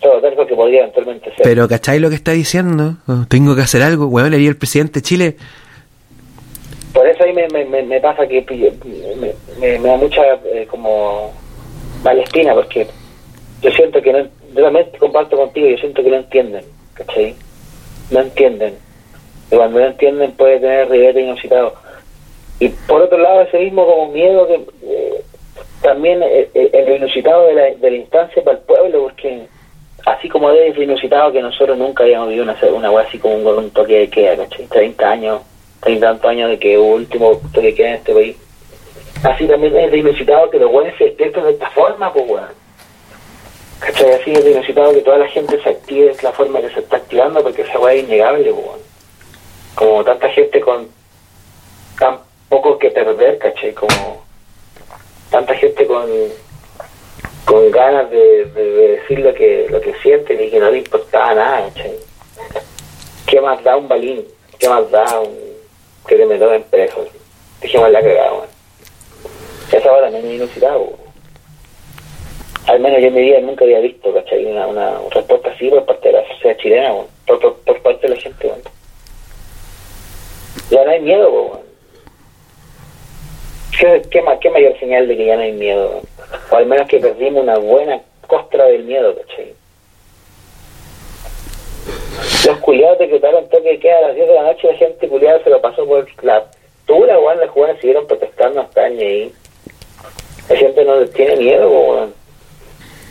todo 0.01 0.21
terco 0.21 0.47
que 0.47 0.55
podría 0.55 0.81
eventualmente 0.81 1.27
ser. 1.35 1.43
Pero, 1.43 1.69
¿cachai 1.69 1.99
lo 1.99 2.09
que 2.09 2.17
está 2.17 2.33
diciendo? 2.33 2.97
Oh, 3.07 3.25
tengo 3.29 3.55
que 3.55 3.63
hacer 3.63 3.83
algo. 3.83 4.07
Weón, 4.07 4.31
le 4.31 4.47
el 4.47 4.57
presidente 4.57 5.01
de 5.01 5.03
Chile. 5.03 5.37
Por 6.93 7.07
eso 7.07 7.25
ahí 7.25 7.33
me, 7.33 7.49
me, 7.49 7.65
me, 7.65 7.83
me 7.83 8.01
pasa 8.01 8.27
que 8.27 8.45
me, 8.51 9.35
me, 9.61 9.79
me 9.79 9.89
da 9.89 9.97
mucha 9.97 10.23
eh, 10.53 10.67
como 10.69 11.33
mala 12.03 12.23
espina, 12.23 12.55
porque 12.55 12.87
yo 13.63 13.71
siento 13.73 14.01
que 14.01 14.13
no, 14.13 14.19
yo 14.55 14.63
también 14.63 14.87
comparto 14.99 15.37
contigo, 15.37 15.69
yo 15.69 15.77
siento 15.79 16.03
que 16.03 16.11
no 16.11 16.17
entienden, 16.17 16.65
¿cachai? 16.95 17.35
No 18.11 18.21
entienden. 18.21 18.75
Y 19.51 19.57
cuando 19.57 19.81
no 19.81 19.87
entienden 19.87 20.33
puede 20.33 20.61
tener 20.61 20.89
ribete 20.89 21.21
inusitado. 21.21 21.75
Y 22.61 22.69
por 22.69 23.03
otro 23.03 23.19
lado, 23.19 23.43
ese 23.43 23.59
mismo 23.59 23.87
como 23.87 24.13
miedo 24.13 24.47
que 24.47 24.55
eh, 24.83 25.25
también 25.89 26.23
eh, 26.23 26.51
eh, 26.53 26.71
el 26.73 26.97
inusitado 26.97 27.47
de 27.47 27.55
la, 27.55 27.63
de 27.75 27.91
la 27.91 27.97
instancia 27.97 28.45
para 28.45 28.59
el 28.59 28.63
pueblo, 28.65 29.05
porque 29.05 29.47
así 30.05 30.29
como 30.29 30.51
es 30.51 30.77
inusitado 30.77 31.33
que 31.33 31.41
nosotros 31.41 31.79
nunca 31.79 32.05
habíamos 32.05 32.29
vivido 32.29 32.45
una, 32.45 32.57
una 32.91 33.01
así 33.01 33.19
como 33.19 33.37
un, 33.37 33.47
un 33.47 33.71
toque 33.71 34.01
de 34.01 34.11
queda, 34.11 34.37
¿cachai? 34.37 34.67
30 34.67 35.11
años, 35.11 35.41
30 35.81 36.07
tantos 36.07 36.31
años 36.31 36.51
de 36.51 36.59
que 36.59 36.77
hubo 36.77 36.95
último 36.95 37.41
toque 37.55 37.69
de 37.69 37.75
queda 37.75 37.89
en 37.89 37.95
este 37.95 38.13
país. 38.13 38.37
Así 39.23 39.47
también 39.49 39.75
es 39.77 39.95
inusitado 39.95 40.51
que 40.51 40.59
los 40.59 40.71
weones 40.71 40.95
se 40.99 41.05
despierten 41.05 41.45
de 41.45 41.53
esta 41.53 41.71
forma, 41.71 42.13
pues 42.13 42.25
weón. 42.29 42.49
¿Cachai? 43.81 44.13
Así 44.13 44.33
es 44.33 44.45
inusitado 44.45 44.93
que 44.93 45.01
toda 45.01 45.19
la 45.19 45.29
gente 45.29 45.59
se 45.63 45.71
active 45.71 46.15
de 46.15 46.23
la 46.23 46.33
forma 46.33 46.61
que 46.61 46.69
se 46.69 46.81
está 46.81 46.99
activando 46.99 47.43
porque 47.43 47.63
esa 47.63 47.79
weá 47.79 47.95
es 47.95 48.05
innegable, 48.05 48.53
pues 48.53 48.67
weón. 48.67 48.81
Como 49.75 50.05
tanta 50.05 50.29
gente 50.29 50.61
con 50.61 50.87
tan 51.99 52.19
poco 52.51 52.79
que 52.79 52.91
perder, 52.91 53.39
¿cachai? 53.39 53.73
Como 53.73 54.28
tanta 55.31 55.55
gente 55.55 55.87
con 55.87 56.09
con 57.45 57.71
ganas 57.71 58.11
de, 58.11 58.45
de- 58.47 58.73
de 58.73 58.89
decir 58.99 59.21
lo 59.21 59.33
que 59.35 59.67
lo 59.71 59.81
que 59.81 59.95
sienten 60.03 60.43
y 60.43 60.51
que 60.51 60.59
no 60.61 60.71
le 60.71 60.79
importaba 60.79 61.35
nada, 61.35 61.69
¿cachai? 61.69 61.93
¿Qué 63.27 63.41
más 63.41 63.63
da 63.65 63.77
un 63.77 63.89
balín? 63.89 64.27
¿Qué 64.59 64.69
más 64.69 64.91
da 64.91 65.21
un 65.21 65.37
que 66.07 66.17
te 66.17 66.27
me 66.27 66.39
tomen 66.39 66.63
preso? 66.65 67.07
Dejemos 67.61 67.91
la 67.91 68.01
cagada, 68.01 68.33
weón. 68.33 68.47
Esa 69.73 69.91
va 69.91 70.01
también 70.01 70.27
es 70.27 70.33
inusitado, 70.35 70.81
weón. 70.81 71.09
Al 72.67 72.81
menos 72.81 73.01
yo 73.01 73.07
en 73.09 73.15
mi 73.15 73.23
vida 73.23 73.41
nunca 73.41 73.65
había 73.65 73.81
visto, 73.81 74.13
¿cachai? 74.13 74.45
Una, 74.45 74.67
una 74.67 74.99
respuesta 75.11 75.51
así 75.51 75.71
por 75.71 75.85
parte 75.87 76.09
de 76.09 76.13
la 76.21 76.29
sociedad 76.29 76.57
chilena, 76.59 76.95
por, 77.27 77.55
por 77.61 77.83
parte 77.83 78.09
de 78.09 78.15
la 78.15 78.21
gente, 78.21 78.47
weón. 78.47 78.61
Ya 80.71 80.85
no 80.85 80.91
hay 80.91 81.01
miedo, 81.01 81.31
weón. 81.33 81.68
¿Qué, 83.79 84.03
qué, 84.11 84.23
qué 84.41 84.51
mayor 84.51 84.79
señal 84.81 85.07
de 85.07 85.17
que 85.17 85.27
ya 85.27 85.37
no 85.37 85.43
hay 85.43 85.53
miedo? 85.53 86.03
O 86.51 86.57
al 86.57 86.67
menos 86.67 86.89
que 86.89 86.99
perdimos 86.99 87.43
una 87.43 87.59
buena 87.59 88.01
costra 88.27 88.65
del 88.67 88.85
miedo, 88.85 89.15
¿cachai? 89.15 89.55
Los 92.47 92.59
culiados 92.59 92.99
decretaron 92.99 93.49
toque 93.49 93.71
de 93.71 93.79
queda 93.79 93.99
a 93.99 94.09
las 94.09 94.15
10 94.17 94.29
de 94.29 94.35
la 94.35 94.43
noche 94.43 94.61
y 94.65 94.73
la 94.73 94.79
gente 94.79 95.09
culiada 95.09 95.43
se 95.45 95.51
lo 95.51 95.61
pasó 95.61 95.87
por 95.87 96.07
la 96.25 96.45
dura, 96.87 97.19
weón. 97.19 97.41
Las 97.41 97.51
jugadas 97.51 97.77
siguieron 97.81 98.07
protestando 98.07 98.61
hasta 98.61 98.83
ahí. 98.83 99.33
La 100.49 100.57
gente 100.57 100.85
no 100.85 101.05
tiene 101.07 101.37
miedo, 101.37 101.71
weón. 101.71 102.15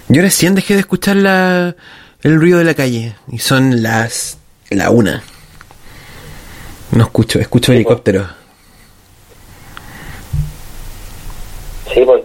Yo 0.09 0.21
recién 0.21 0.55
dejé 0.55 0.73
de 0.73 0.81
escuchar 0.81 1.15
la, 1.17 1.75
el 2.23 2.39
ruido 2.39 2.59
de 2.59 2.65
la 2.65 2.73
calle. 2.73 3.13
Y 3.31 3.39
son 3.39 3.81
las, 3.83 4.39
la 4.69 4.89
una. 4.89 5.23
No 6.91 7.03
escucho, 7.03 7.39
escucho 7.39 7.73
helicópteros. 7.73 8.25
Sí, 8.25 8.33
por 8.33 8.36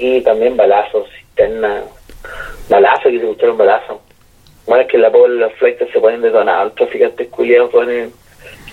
aquí 0.02 0.20
también 0.22 0.56
balazos, 0.56 1.06
cisterna, 1.16 1.82
Balazo, 2.68 3.10
que 3.10 3.18
se 3.18 3.24
escucharon 3.24 3.58
balazo. 3.58 4.00
Bueno, 4.66 4.82
es 4.82 4.88
que 4.88 4.98
la 4.98 5.10
pobre 5.10 5.34
los 5.34 5.52
flights 5.54 5.92
se 5.92 6.00
ponen 6.00 6.22
detonados, 6.22 6.66
los 6.66 6.74
traficantes 6.74 7.28
culiados 7.28 7.70
ponen 7.70 8.12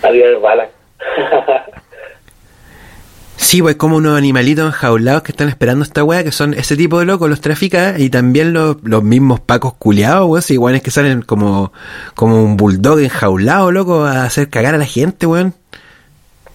a 0.01 0.11
de 0.11 0.35
balas. 0.35 0.69
Sí, 3.35 3.63
pues 3.63 3.77
como 3.77 3.95
unos 3.95 4.15
animalitos 4.15 4.65
enjaulados 4.65 5.23
que 5.23 5.31
están 5.31 5.47
esperando 5.47 5.83
esta 5.83 6.03
weá, 6.03 6.23
que 6.23 6.31
son 6.31 6.53
ese 6.53 6.75
tipo 6.75 6.99
de 6.99 7.05
locos, 7.05 7.29
los 7.29 7.41
trafica, 7.41 7.95
y 7.97 8.11
también 8.11 8.53
los, 8.53 8.75
los 8.83 9.01
mismos 9.01 9.39
pacos 9.39 9.73
culiados, 9.73 10.27
weón, 10.27 10.43
igual 10.49 10.75
es 10.75 10.83
que 10.83 10.91
salen 10.91 11.23
como, 11.23 11.71
como 12.15 12.43
un 12.43 12.57
bulldog 12.57 12.99
enjaulado, 12.99 13.71
loco, 13.71 14.03
a 14.03 14.25
hacer 14.25 14.49
cagar 14.49 14.75
a 14.75 14.77
la 14.77 14.85
gente, 14.85 15.25
weón. 15.25 15.53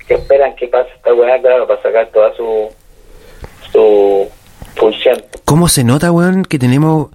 Que 0.07 0.15
esperan 0.15 0.55
que 0.55 0.69
pase 0.69 0.91
esta 0.95 1.13
weá, 1.15 1.41
claro, 1.41 1.67
para 1.67 1.83
sacar 1.83 2.07
toda 2.13 2.33
su, 2.37 2.71
su 3.73 4.29
función. 4.77 5.23
¿Cómo 5.45 5.69
se 5.69 5.85
nota, 5.85 6.13
weón, 6.13 6.45
que 6.45 6.59
tenemos 6.59 7.09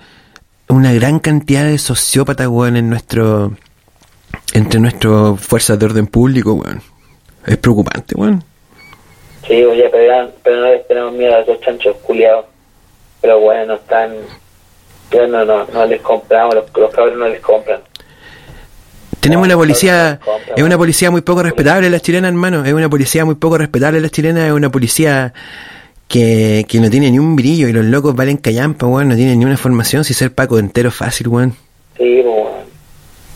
una 0.68 0.94
gran 0.94 1.20
cantidad 1.20 1.66
de 1.66 1.78
sociópatas, 1.78 2.48
weón, 2.48 2.78
en 2.78 2.90
nuestro, 2.90 3.54
entre 4.54 4.80
nuestras 4.80 5.40
fuerzas 5.40 5.80
de 5.80 5.86
orden 5.86 6.08
público, 6.08 6.54
weón? 6.54 6.82
Es 7.46 7.58
preocupante, 7.58 8.16
weón. 8.16 8.44
Sí, 9.48 9.64
oye, 9.64 9.90
pero, 9.92 10.32
pero 10.44 10.62
no 10.62 10.68
les 10.68 10.88
tenemos 10.88 11.14
miedo 11.14 11.36
a 11.36 11.40
esos 11.40 11.60
chanchos 11.62 11.96
culiados. 12.04 12.46
Pero 13.22 13.40
bueno, 13.40 13.66
no 13.66 13.74
están. 13.76 14.14
Ya 15.12 15.26
no, 15.28 15.44
no, 15.44 15.66
no 15.74 15.86
les 15.86 16.02
compramos, 16.02 16.56
los, 16.56 16.66
los 16.76 16.94
cabros 16.94 17.18
no 17.18 17.28
les 17.28 17.42
compran. 17.42 17.82
Tenemos 19.20 19.46
una 19.46 19.56
policía, 19.58 20.20
es 20.56 20.64
una 20.64 20.78
policía 20.78 21.12
muy 21.12 21.22
poco 21.22 21.44
respetable 21.44 21.90
la 21.90 22.00
chilena, 22.00 22.30
hermano, 22.30 22.64
es 22.64 22.72
una 22.72 22.90
policía 22.90 23.26
muy 23.26 23.36
poco 23.36 23.58
respetable 23.58 24.00
la 24.00 24.10
chilena, 24.10 24.48
es 24.48 24.54
una 24.54 24.72
policía 24.72 25.34
que, 26.10 26.66
que 26.68 26.80
no 26.80 26.90
tiene 26.90 27.12
ni 27.12 27.20
un 27.20 27.36
brillo 27.36 27.70
y 27.70 27.72
los 27.72 27.86
locos 27.86 28.16
valen 28.16 28.38
callampa, 28.38 28.88
weón, 28.88 29.10
no 29.10 29.16
tienen 29.16 29.40
ni 29.40 29.46
una 29.46 29.56
formación, 29.56 30.04
si 30.04 30.14
ser 30.14 30.34
Paco 30.34 30.58
entero 30.60 30.92
fácil, 30.92 31.30
weón. 31.30 31.52
Sí, 31.98 32.22
pues, 32.24 32.26
weón. 32.26 32.70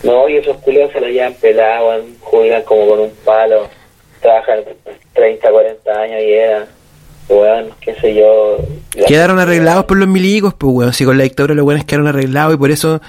No, 0.03 0.27
y 0.27 0.37
esos 0.37 0.57
culiados 0.57 0.91
se 0.91 0.99
la 0.99 1.07
llevan 1.07 1.35
pelado, 1.35 1.89
weón, 1.89 2.15
juegan 2.19 2.63
como 2.63 2.87
con 2.87 2.99
un 2.99 3.11
palo, 3.23 3.69
trabajan 4.21 4.59
30, 5.13 5.49
40 5.49 5.91
años 5.93 6.21
y 6.21 6.33
eran, 6.33 6.65
weón, 7.29 7.69
qué 7.81 7.95
sé 7.95 8.13
yo. 8.15 8.57
Quedaron 9.07 9.39
arreglados 9.39 9.85
por 9.85 9.97
los 9.97 10.07
milicos, 10.07 10.53
pues 10.53 10.73
weón, 10.73 10.93
si 10.93 11.05
con 11.05 11.17
la 11.17 11.23
dictadura 11.23 11.55
los 11.55 11.65
weones 11.65 11.85
quedaron 11.85 12.07
arreglados 12.07 12.55
y 12.55 12.57
por 12.57 12.71
eso 12.71 13.01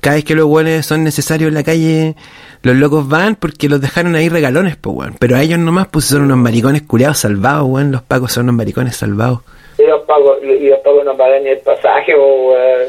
cada 0.00 0.16
vez 0.16 0.24
que 0.24 0.34
los 0.34 0.46
weones 0.46 0.86
son 0.86 1.04
necesarios 1.04 1.48
en 1.48 1.54
la 1.54 1.62
calle, 1.62 2.14
los 2.62 2.76
locos 2.76 3.08
van 3.08 3.34
porque 3.34 3.68
los 3.68 3.80
dejaron 3.80 4.14
ahí 4.14 4.28
regalones, 4.28 4.76
pues 4.76 4.96
weón. 4.96 5.16
Pero 5.18 5.36
a 5.36 5.42
ellos 5.42 5.58
nomás 5.58 5.88
pues 5.88 6.04
son 6.06 6.22
unos 6.22 6.38
maricones 6.38 6.82
culiados 6.82 7.18
salvados, 7.18 7.66
weón, 7.68 7.92
los 7.92 8.02
pacos 8.02 8.32
son 8.32 8.44
unos 8.44 8.56
maricones 8.56 8.96
salvados. 8.96 9.40
Y 9.78 9.84
los 9.84 10.02
pagos, 10.02 10.38
y 10.42 10.68
los 10.68 10.78
pagos 10.80 11.04
no 11.04 11.16
pagan 11.16 11.42
ni 11.42 11.50
el 11.50 11.58
pasaje, 11.58 12.14
weón. 12.14 12.88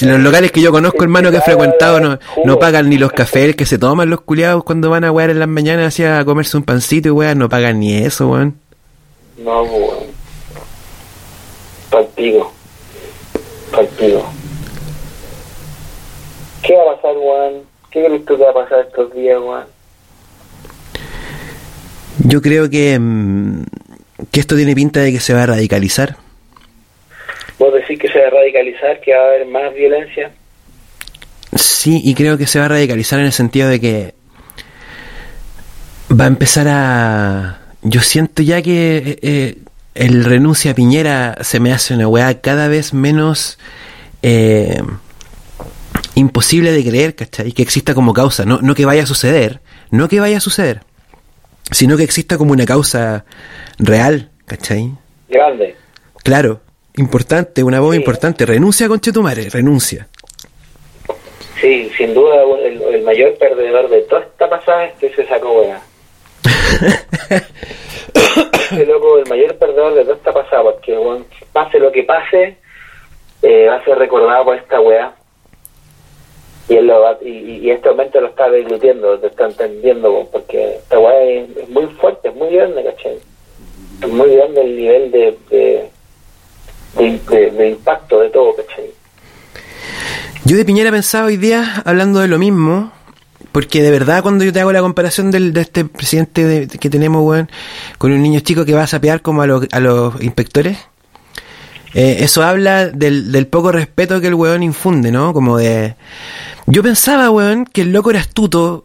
Los 0.00 0.20
locales 0.20 0.52
que 0.52 0.60
yo 0.60 0.70
conozco, 0.70 1.02
hermano, 1.02 1.32
que 1.32 1.38
he 1.38 1.40
frecuentado, 1.40 1.98
no, 1.98 2.18
no 2.44 2.58
pagan 2.58 2.88
ni 2.88 2.98
los 2.98 3.10
cafés 3.10 3.56
que 3.56 3.66
se 3.66 3.78
toman 3.78 4.08
los 4.08 4.20
culiados 4.20 4.62
cuando 4.62 4.90
van 4.90 5.02
a 5.02 5.10
wear 5.10 5.30
en 5.30 5.40
las 5.40 5.48
mañanas 5.48 5.88
hacia 5.88 6.20
a 6.20 6.24
comerse 6.24 6.56
un 6.56 6.62
pancito 6.62 7.08
y 7.08 7.10
weón, 7.10 7.38
no 7.38 7.48
pagan 7.48 7.80
ni 7.80 7.94
eso, 7.94 8.28
weón. 8.28 8.54
No, 9.38 9.62
weón. 9.62 10.06
Partido. 11.90 12.52
Partido. 13.70 14.24
¿Qué 16.62 16.74
va 16.74 16.92
a 16.92 16.96
pasar, 16.96 17.16
weón? 17.16 17.62
¿Qué 17.90 18.04
crees 18.04 18.24
tú 18.24 18.36
que 18.36 18.44
va 18.44 18.50
a 18.50 18.54
pasar 18.54 18.80
estos 18.80 19.14
días, 19.14 19.38
weón? 19.40 19.64
Yo 22.24 22.42
creo 22.42 22.68
que, 22.68 22.98
mm, 22.98 23.64
que 24.30 24.40
esto 24.40 24.56
tiene 24.56 24.74
pinta 24.74 25.00
de 25.00 25.12
que 25.12 25.20
se 25.20 25.32
va 25.34 25.44
a 25.44 25.46
radicalizar. 25.46 26.16
¿Vos 27.58 27.72
decís 27.74 27.98
que 27.98 28.08
se 28.08 28.20
va 28.20 28.26
a 28.26 28.30
radicalizar, 28.30 29.00
que 29.00 29.14
va 29.14 29.20
a 29.20 29.26
haber 29.26 29.46
más 29.46 29.72
violencia? 29.74 30.30
Sí, 31.54 32.00
y 32.04 32.14
creo 32.14 32.36
que 32.36 32.46
se 32.46 32.58
va 32.58 32.66
a 32.66 32.68
radicalizar 32.68 33.20
en 33.20 33.26
el 33.26 33.32
sentido 33.32 33.68
de 33.68 33.80
que 33.80 34.14
va 36.10 36.24
a 36.24 36.28
empezar 36.28 36.66
a... 36.68 37.67
Yo 37.82 38.00
siento 38.00 38.42
ya 38.42 38.60
que 38.60 38.96
eh, 38.98 39.18
eh, 39.22 39.58
el 39.94 40.24
renuncia 40.24 40.72
a 40.72 40.74
Piñera 40.74 41.38
se 41.42 41.60
me 41.60 41.72
hace 41.72 41.94
una 41.94 42.08
weá 42.08 42.40
cada 42.40 42.68
vez 42.68 42.92
menos 42.92 43.58
eh, 44.22 44.82
imposible 46.14 46.72
de 46.72 46.84
creer, 46.84 47.14
¿cachai? 47.14 47.52
Que 47.52 47.62
exista 47.62 47.94
como 47.94 48.12
causa, 48.12 48.44
no, 48.44 48.60
no 48.60 48.74
que 48.74 48.84
vaya 48.84 49.04
a 49.04 49.06
suceder, 49.06 49.60
no 49.90 50.08
que 50.08 50.18
vaya 50.18 50.38
a 50.38 50.40
suceder, 50.40 50.80
sino 51.70 51.96
que 51.96 52.02
exista 52.02 52.36
como 52.36 52.52
una 52.52 52.66
causa 52.66 53.24
real, 53.78 54.30
¿cachai? 54.46 54.92
Grande. 55.28 55.76
Claro, 56.24 56.60
importante, 56.96 57.62
una 57.62 57.80
voz 57.80 57.94
importante. 57.94 58.44
Renuncia, 58.44 58.88
conchetumare, 58.88 59.48
renuncia. 59.50 60.08
Sí, 61.60 61.90
sin 61.96 62.14
duda 62.14 62.42
el, 62.64 62.82
el 62.94 63.02
mayor 63.02 63.36
perdedor 63.38 63.88
de 63.88 64.02
toda 64.02 64.22
esta 64.22 64.48
pasada 64.48 64.86
es 64.86 64.94
que 64.94 65.14
se 65.14 65.26
sacó 65.26 65.60
weá. 65.60 65.80
Ese 68.70 68.86
loco, 68.86 69.18
el 69.18 69.28
mayor 69.28 69.56
perdedor 69.56 69.94
de 69.94 70.02
toda 70.04 70.16
esta 70.16 70.32
pasada, 70.32 70.62
porque 70.64 70.96
pase 71.52 71.78
lo 71.78 71.90
que 71.90 72.02
pase, 72.04 72.56
eh, 73.42 73.66
va 73.68 73.76
a 73.76 73.84
ser 73.84 73.98
recordado 73.98 74.44
por 74.44 74.56
esta 74.56 74.80
weá. 74.80 75.12
Y, 76.68 76.74
él 76.76 76.92
y, 77.22 77.28
y 77.66 77.70
este 77.70 77.88
momento 77.88 78.20
lo 78.20 78.28
está 78.28 78.50
deglutiendo, 78.50 79.16
lo 79.16 79.26
está 79.26 79.46
entendiendo, 79.46 80.28
porque 80.30 80.74
esta 80.76 80.98
weá 80.98 81.22
es, 81.22 81.68
muy 81.70 81.86
fuerte, 81.98 82.28
es 82.28 82.34
muy 82.34 82.50
grande, 82.54 82.84
¿cachai? 82.84 83.18
Es 84.02 84.08
muy 84.08 84.36
grande 84.36 84.60
el 84.60 84.76
nivel 84.76 85.10
de- 85.10 85.38
de 87.50 87.68
impacto 87.68 88.20
de 88.20 88.28
todo, 88.30 88.54
¿cachai? 88.54 88.90
Yo 90.44 90.56
de 90.56 90.64
Piñera 90.64 90.90
pensaba 90.90 91.26
hoy 91.26 91.36
día, 91.38 91.82
hablando 91.84 92.20
de 92.20 92.28
lo 92.28 92.38
mismo, 92.38 92.92
porque 93.52 93.82
de 93.82 93.90
verdad 93.90 94.22
cuando 94.22 94.44
yo 94.44 94.52
te 94.52 94.60
hago 94.60 94.72
la 94.72 94.80
comparación 94.80 95.30
del, 95.30 95.52
de 95.52 95.60
este 95.62 95.84
presidente 95.84 96.44
de- 96.44 96.66
que 96.68 96.90
tenemos, 96.90 97.22
weón, 97.24 97.50
con 97.98 98.12
un 98.12 98.22
niño 98.22 98.40
chico 98.40 98.64
que 98.64 98.74
va 98.74 98.82
a 98.82 98.86
sapear 98.86 99.22
como 99.22 99.42
a 99.42 99.46
los, 99.46 99.66
a 99.72 99.80
los 99.80 100.20
inspectores, 100.22 100.78
eh, 101.94 102.18
eso 102.20 102.42
habla 102.42 102.88
del, 102.88 103.32
del 103.32 103.46
poco 103.46 103.72
respeto 103.72 104.20
que 104.20 104.26
el 104.28 104.34
weón 104.34 104.62
infunde, 104.62 105.10
¿no? 105.10 105.32
Como 105.32 105.56
de... 105.56 105.96
Yo 106.66 106.82
pensaba, 106.82 107.30
weón, 107.30 107.64
que 107.64 107.80
el 107.80 107.92
loco 107.92 108.10
era 108.10 108.20
astuto, 108.20 108.84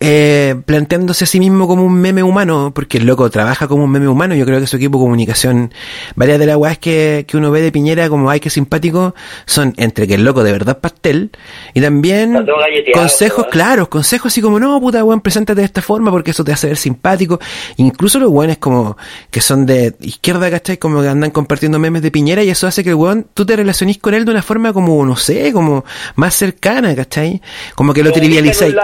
eh, 0.00 0.54
planteándose 0.64 1.24
a 1.24 1.26
sí 1.26 1.40
mismo 1.40 1.66
como 1.66 1.84
un 1.84 2.00
meme 2.00 2.22
humano, 2.22 2.70
porque 2.74 2.98
el 2.98 3.06
loco 3.06 3.28
trabaja 3.30 3.66
como 3.66 3.84
un 3.84 3.90
meme 3.90 4.06
humano, 4.06 4.34
yo 4.34 4.44
creo 4.44 4.60
que 4.60 4.66
su 4.66 4.76
equipo 4.76 4.98
de 4.98 5.04
comunicación, 5.04 5.74
varias 6.14 6.38
de 6.38 6.46
las 6.46 6.56
weas 6.56 6.78
que, 6.78 7.24
que 7.26 7.36
uno 7.36 7.50
ve 7.50 7.62
de 7.62 7.72
Piñera 7.72 8.08
como 8.08 8.30
ay 8.30 8.38
que 8.38 8.48
simpático, 8.48 9.14
son 9.44 9.74
entre 9.76 10.06
que 10.06 10.14
el 10.14 10.24
loco 10.24 10.44
de 10.44 10.52
verdad 10.52 10.78
pastel, 10.78 11.30
y 11.74 11.80
también 11.80 12.46
consejos 12.94 13.46
claros, 13.46 13.88
consejos 13.88 14.32
así 14.32 14.40
como, 14.40 14.60
no, 14.60 14.80
puta 14.80 15.02
weón, 15.02 15.20
preséntate 15.20 15.60
de 15.60 15.64
esta 15.64 15.82
forma 15.82 16.10
porque 16.10 16.30
eso 16.30 16.44
te 16.44 16.52
hace 16.52 16.68
ver 16.68 16.76
simpático, 16.76 17.40
incluso 17.76 18.20
los 18.20 18.30
weones 18.30 18.58
como 18.58 18.96
que 19.30 19.40
son 19.40 19.66
de 19.66 19.96
izquierda, 20.00 20.50
¿cachai? 20.50 20.76
Como 20.76 21.02
que 21.02 21.08
andan 21.08 21.30
compartiendo 21.30 21.78
memes 21.78 22.02
de 22.02 22.10
Piñera 22.10 22.44
y 22.44 22.50
eso 22.50 22.66
hace 22.66 22.84
que 22.84 22.90
el 22.90 22.96
weón, 22.96 23.26
tú 23.34 23.44
te 23.44 23.56
relacionís 23.56 23.98
con 23.98 24.14
él 24.14 24.24
de 24.24 24.30
una 24.30 24.42
forma 24.42 24.72
como, 24.72 25.04
no 25.04 25.16
sé, 25.16 25.52
como 25.52 25.84
más 26.14 26.34
cercana, 26.34 26.94
¿cachai? 26.94 27.42
Como 27.74 27.92
que 27.92 28.04
lo 28.04 28.12
trivializáis. 28.12 28.74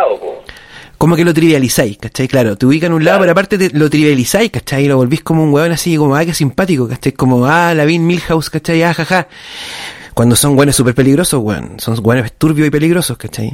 Como 0.98 1.16
que 1.16 1.24
lo 1.24 1.34
trivializáis, 1.34 1.98
¿cachai? 1.98 2.28
Claro, 2.28 2.56
te 2.56 2.66
ubican 2.66 2.92
un 2.92 3.04
lado, 3.04 3.20
pero 3.20 3.32
aparte 3.32 3.58
te, 3.58 3.70
lo 3.76 3.88
trivializáis, 3.90 4.50
¿cachai? 4.50 4.84
Y 4.84 4.88
lo 4.88 4.96
volvís 4.96 5.22
como 5.22 5.42
un 5.44 5.52
weón 5.52 5.72
así, 5.72 5.96
como, 5.96 6.16
ah, 6.16 6.24
qué 6.24 6.32
simpático, 6.34 6.88
¿cachai? 6.88 7.12
Como, 7.12 7.46
ah, 7.46 7.74
Lavín 7.74 8.06
Milhouse, 8.06 8.50
¿cachai? 8.50 8.82
Ah, 8.82 8.94
jaja. 8.94 9.28
Cuando 10.14 10.36
son 10.36 10.56
weones 10.56 10.76
súper 10.76 10.94
peligrosos, 10.94 11.40
weón. 11.42 11.80
Son 11.80 11.98
weones 12.02 12.32
turbios 12.34 12.68
y 12.68 12.70
peligrosos, 12.70 13.16
¿cachai? 13.18 13.52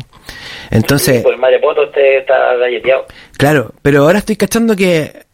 Entonces, 0.70 1.22
Pues 1.22 1.34
el 1.34 1.40
marepoto 1.40 1.84
este 1.84 2.18
está 2.18 2.34
galleteado. 2.60 3.06
claro, 3.36 3.72
pero 3.82 4.02
ahora 4.04 4.18
estoy 4.18 4.36
cachando 4.36 4.76
que 4.76 5.28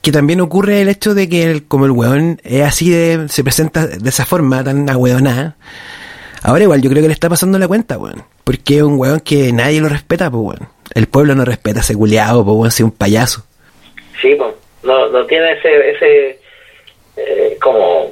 que 0.00 0.12
también 0.12 0.40
ocurre 0.40 0.80
el 0.80 0.88
hecho 0.88 1.12
de 1.12 1.28
que 1.28 1.42
el- 1.50 1.64
como 1.66 1.84
el 1.84 1.90
weón 1.90 2.40
es 2.44 2.62
así 2.62 2.88
de, 2.88 3.26
se 3.28 3.42
presenta 3.42 3.86
de 3.86 4.08
esa 4.08 4.24
forma 4.24 4.62
tan 4.62 4.88
ahueonada, 4.88 5.56
ahora 6.42 6.62
igual 6.64 6.80
yo 6.80 6.88
creo 6.88 7.02
que 7.02 7.08
le 7.08 7.14
está 7.14 7.28
pasando 7.28 7.58
la 7.58 7.66
cuenta, 7.66 7.98
weón. 7.98 8.22
Porque 8.44 8.76
es 8.76 8.82
un 8.82 8.96
weón 8.98 9.18
que 9.20 9.52
nadie 9.52 9.80
lo 9.80 9.88
respeta, 9.88 10.30
pues 10.30 10.42
weón. 10.56 10.68
El 10.94 11.06
pueblo 11.08 11.34
no 11.34 11.44
respeta 11.44 11.80
a 11.80 11.82
ese 11.82 11.94
culiado, 11.94 12.44
pues 12.44 12.56
weón, 12.56 12.70
si 12.70 12.82
es 12.82 12.84
un 12.84 12.92
payaso. 12.96 13.44
Sí, 14.20 14.34
pues. 14.36 14.52
No, 14.82 15.08
no 15.08 15.24
tiene 15.26 15.52
ese, 15.52 15.90
ese 15.90 16.40
eh, 17.16 17.58
como 17.60 18.10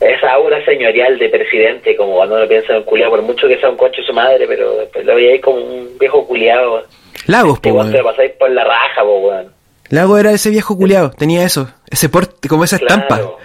esa 0.00 0.32
aura 0.32 0.62
señorial 0.64 1.18
de 1.18 1.28
presidente, 1.28 1.96
como 1.96 2.16
cuando 2.16 2.34
uno 2.36 2.48
piensa 2.48 2.72
en 2.72 2.78
un 2.78 2.84
culiado, 2.84 3.12
por 3.12 3.22
mucho 3.22 3.46
que 3.48 3.58
sea 3.58 3.70
un 3.70 3.76
coche 3.76 4.02
su 4.06 4.12
madre, 4.12 4.46
pero 4.46 4.76
después 4.76 5.04
lo 5.04 5.14
veía 5.14 5.32
ahí 5.32 5.40
como 5.40 5.58
un 5.58 5.96
viejo 5.98 6.26
culiado. 6.26 6.84
Lagos, 7.26 7.60
pues 7.60 7.72
Igual 7.72 7.90
te 7.92 7.98
lo 7.98 8.04
weón. 8.04 8.14
pasáis 8.16 8.32
por 8.32 8.50
la 8.50 8.64
raja, 8.64 9.02
pues, 9.02 9.22
weón. 9.24 9.52
Lagos 9.90 10.20
era 10.20 10.32
ese 10.32 10.50
viejo 10.50 10.76
culiado, 10.76 11.10
tenía 11.10 11.44
eso, 11.44 11.68
ese 11.90 12.08
porte, 12.08 12.48
como 12.48 12.64
esa 12.64 12.76
estampa. 12.76 13.16
Claro. 13.16 13.38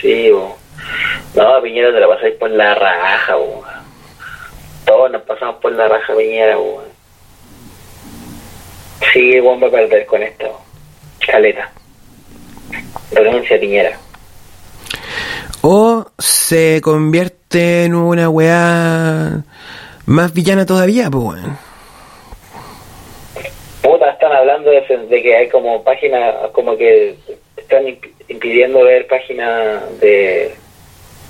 Sí, 0.00 0.30
bo. 0.30 0.56
No, 1.34 1.62
Piñera 1.62 1.92
te 1.92 2.00
la 2.00 2.08
pasáis 2.08 2.34
por 2.34 2.50
la 2.50 2.74
raja, 2.74 3.36
bo. 3.36 3.62
Todos 4.86 5.10
nos 5.12 5.22
pasamos 5.22 5.56
por 5.56 5.72
la 5.72 5.88
raja, 5.88 6.14
Piñera, 6.16 6.56
bo. 6.56 6.82
Sí, 9.12 9.40
weón 9.40 9.62
va 9.62 9.68
a 9.68 9.70
perder 9.70 10.06
con 10.06 10.22
esto. 10.22 10.60
Caleta. 11.26 11.70
Renuncia 13.12 13.58
Piñera. 13.60 13.98
O 15.62 16.06
se 16.18 16.80
convierte 16.82 17.84
en 17.84 17.94
una 17.94 18.28
weá 18.28 19.42
más 20.06 20.32
villana 20.32 20.66
todavía, 20.66 21.10
pues 21.10 21.24
weón. 21.24 21.58
Puta, 23.82 24.10
están 24.10 24.32
hablando 24.32 24.70
de, 24.70 24.80
de 25.08 25.22
que 25.22 25.36
hay 25.36 25.48
como 25.48 25.82
páginas, 25.84 26.34
como 26.52 26.76
que 26.76 27.16
están 27.56 27.84
imp- 27.84 28.10
impidiendo 28.28 28.82
ver 28.84 29.06
páginas 29.06 29.82
de 30.00 30.54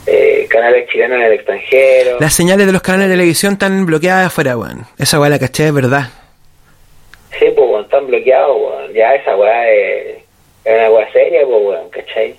eh, 0.06 0.46
canales 0.48 0.88
chilenos 0.90 1.18
en 1.18 1.24
el 1.24 1.32
extranjero. 1.32 2.18
Las 2.20 2.34
señales 2.34 2.66
de 2.66 2.72
los 2.72 2.82
canales 2.82 3.08
de 3.08 3.14
televisión 3.14 3.54
están 3.54 3.84
bloqueadas 3.86 4.26
afuera, 4.28 4.56
weón. 4.56 4.86
Esa 4.98 5.18
weá 5.20 5.30
la 5.30 5.38
caché 5.38 5.66
es 5.66 5.74
verdad. 5.74 6.08
Sí, 7.38 7.46
pues, 7.56 7.84
están 7.84 8.06
bloqueados. 8.06 8.92
Ya 8.92 9.14
esa 9.14 9.36
weá 9.36 9.70
es, 9.70 10.18
una 10.64 10.90
weá 10.90 11.12
seria, 11.12 11.44
pues, 11.44 11.62
weón, 11.62 11.90
¿cachai? 11.90 12.36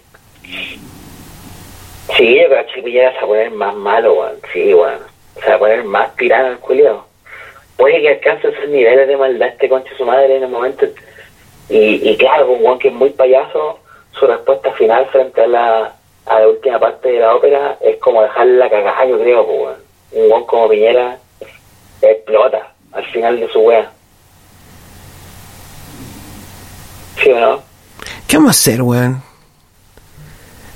Sí, 2.16 2.36
yo 2.42 2.48
creo 2.48 2.66
que 2.66 2.74
Chiquilla 2.74 3.20
se 3.20 3.26
va 3.26 3.46
a 3.46 3.50
más 3.50 3.76
malo, 3.76 4.14
weón. 4.14 4.40
Sí, 4.52 4.74
weón. 4.74 5.00
Se 5.42 5.50
va 5.50 5.56
a 5.56 5.60
poner 5.60 5.84
más 5.84 6.16
tirano 6.16 6.50
el 6.50 6.60
culiao. 6.60 7.06
Puede 7.78 8.02
que 8.02 8.10
alcance 8.10 8.50
esos 8.50 8.70
niveles 8.70 9.08
de 9.08 9.18
maldad 9.18 9.50
este 9.50 9.68
concha 9.68 9.96
su 9.98 10.06
madre 10.06 10.36
en 10.38 10.44
el 10.44 10.50
momento. 10.50 10.86
Y, 11.70 12.10
y 12.10 12.18
claro, 12.18 12.52
un 12.52 12.64
weón 12.64 12.80
que 12.80 12.90
es 12.90 12.94
muy 12.94 13.10
payaso, 13.10 13.80
su 14.12 14.28
respuesta 14.28 14.72
final 14.74 15.06
frente 15.08 15.42
a 15.42 15.48
la, 15.48 15.96
a 16.28 16.40
la 16.40 16.48
última 16.48 16.80
parte 16.80 17.12
de 17.12 17.20
la 17.20 17.36
ópera 17.36 17.78
es 17.82 17.98
como 17.98 18.22
dejarla 18.22 18.70
cagada, 18.70 19.06
yo 19.06 19.20
creo, 19.20 19.46
pues, 19.46 19.60
weón. 19.60 19.84
Un 20.12 20.32
weón 20.32 20.46
como 20.46 20.70
Piñera 20.70 21.18
explota 22.02 22.74
al 22.92 23.06
final 23.06 23.40
de 23.40 23.48
su 23.50 23.60
wea. 23.62 23.92
¿Sí 27.22 27.30
o 27.32 27.40
no? 27.40 27.62
¿Qué 28.28 28.38
vamos 28.38 28.50
a 28.50 28.52
hacer, 28.52 28.82
weón? 28.82 29.22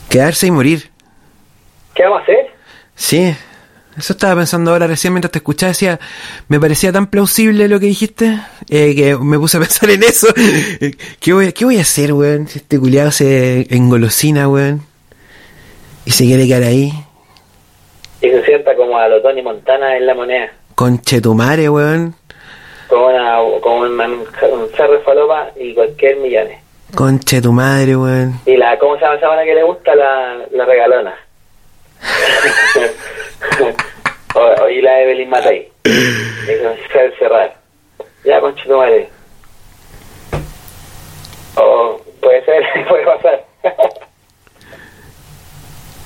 Quedarse 0.09 0.47
y 0.47 0.51
morir. 0.51 0.89
¿Qué 1.93 2.03
vamos 2.03 2.19
a 2.19 2.23
hacer? 2.23 2.51
Sí, 2.95 3.35
eso 3.97 4.13
estaba 4.13 4.35
pensando 4.35 4.71
ahora 4.71 4.87
recién 4.87 5.13
mientras 5.13 5.31
te 5.31 5.39
escuchaba. 5.39 5.69
Decía, 5.71 5.99
me 6.47 6.59
parecía 6.59 6.91
tan 6.91 7.07
plausible 7.07 7.67
lo 7.67 7.79
que 7.79 7.87
dijiste 7.87 8.39
eh, 8.69 8.95
que 8.95 9.17
me 9.17 9.37
puse 9.39 9.57
a 9.57 9.59
pensar 9.61 9.89
en 9.89 10.03
eso. 10.03 10.27
¿Qué 11.19 11.33
voy, 11.33 11.47
a- 11.47 11.51
¿Qué 11.51 11.65
voy 11.65 11.77
a 11.77 11.81
hacer, 11.81 12.13
weón? 12.13 12.47
Si 12.47 12.59
este 12.59 12.79
culiado 12.79 13.11
se 13.11 13.67
engolosina, 13.75 14.47
weón. 14.47 14.81
Y 16.05 16.11
se 16.11 16.25
quiere 16.25 16.47
quedar 16.47 16.63
ahí. 16.63 16.93
Y 18.21 18.29
se 18.29 18.45
sienta 18.45 18.75
como 18.75 18.97
a 18.97 19.07
lo 19.09 19.21
Tony 19.21 19.41
Montana 19.41 19.97
en 19.97 20.05
la 20.05 20.15
moneda. 20.15 20.51
Conchetumare, 20.75 21.69
weón. 21.69 22.15
Como, 22.87 23.07
una, 23.07 23.35
como 23.61 23.79
un, 23.81 23.97
un 24.57 24.69
cerro 24.71 24.93
de 24.93 24.99
falopa 24.99 25.51
y 25.55 25.73
cualquier 25.73 26.17
millones. 26.17 26.59
Conche 26.95 27.41
tu 27.41 27.51
madre, 27.51 27.95
weón. 27.95 28.39
Y 28.45 28.55
la, 28.55 28.77
¿cómo 28.79 28.95
se 28.95 29.01
llama 29.01 29.15
esa 29.15 29.43
que 29.43 29.55
le 29.55 29.63
gusta? 29.63 29.95
La, 29.95 30.37
la 30.51 30.65
regalona. 30.65 31.15
o, 34.35 34.63
o 34.63 34.69
y 34.69 34.81
la 34.81 35.01
Evelyn 35.01 35.29
Matei. 35.29 35.69
Es 35.83 37.17
cerrar. 37.19 37.55
Ya, 38.23 38.39
concha 38.39 38.63
tu 38.63 38.77
madre. 38.77 39.09
O 41.55 41.99
puede 42.21 42.45
ser, 42.45 42.63
puede 42.89 43.05
pasar. 43.05 43.45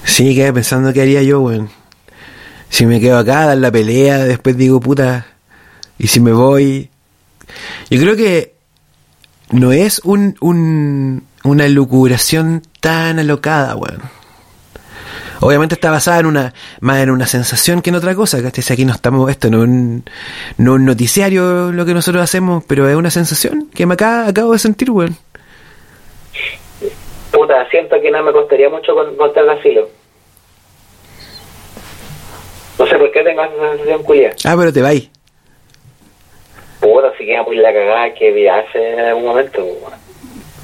Sí, 0.04 0.36
quedé 0.36 0.54
pensando 0.54 0.94
qué 0.94 1.02
haría 1.02 1.24
yo, 1.24 1.42
weón. 1.42 1.70
Si 2.70 2.86
me 2.86 3.00
quedo 3.00 3.18
acá, 3.18 3.48
dar 3.48 3.58
la 3.58 3.72
pelea, 3.72 4.20
después 4.20 4.58
digo, 4.58 4.80
puta, 4.80 5.26
y 5.98 6.08
si 6.08 6.20
me 6.20 6.32
voy... 6.32 6.90
Yo 7.90 8.00
creo 8.02 8.16
que 8.16 8.54
no 9.52 9.72
es 9.72 10.00
un, 10.04 10.36
un, 10.40 11.26
una 11.44 11.68
lucubración 11.68 12.62
tan 12.80 13.20
alocada, 13.20 13.76
weón. 13.76 14.02
Obviamente 15.44 15.74
está 15.74 15.90
basada 15.90 16.20
en 16.20 16.28
una 16.28 16.54
más 16.82 17.00
en 17.02 17.10
una 17.10 17.26
sensación 17.26 17.82
que 17.82 17.90
en 17.90 17.96
otra 17.96 18.14
cosa, 18.14 18.42
¿cachai? 18.44 18.64
Si 18.64 18.74
aquí 18.74 18.86
no 18.86 18.94
estamos, 18.94 19.30
esto 19.32 19.50
no 19.50 19.64
es 19.64 19.70
un, 19.70 20.04
no 20.58 20.74
es 20.74 20.80
un 20.80 20.86
noticiario 20.86 21.72
lo 21.72 21.84
que 21.84 21.96
nosotros 21.96 22.22
hacemos, 22.24 22.64
pero 22.68 22.88
es 22.88 22.96
una 22.96 23.10
sensación 23.10 23.68
que 23.74 23.86
me 23.88 23.96
acá, 23.96 24.28
acabo 24.28 24.54
de 24.54 24.60
sentir, 24.60 24.92
weón. 24.92 25.18
Puta, 27.32 27.68
siento 27.72 27.96
que 28.02 28.12
no 28.12 28.22
me 28.24 28.32
costaría 28.32 28.70
mucho 28.70 28.94
con- 28.94 29.16
contar 29.16 29.44
el 29.46 29.50
asilo. 29.52 29.90
No 32.78 32.88
sé 32.88 32.96
por 32.98 33.12
qué 33.12 33.24
tengo 33.24 33.42
esa 33.44 33.70
sensación 33.72 34.04
culia. 34.04 34.34
Ah, 34.46 34.56
pero 34.58 34.72
te 34.74 34.82
vais. 34.82 35.10
Si 37.22 37.28
queda 37.28 37.44
muy 37.44 37.58
la 37.58 37.72
cagada 37.72 38.14
que 38.16 38.32
virarse 38.32 38.94
en 38.94 39.00
algún 39.00 39.26
momento. 39.26 39.64
weón. 39.64 39.94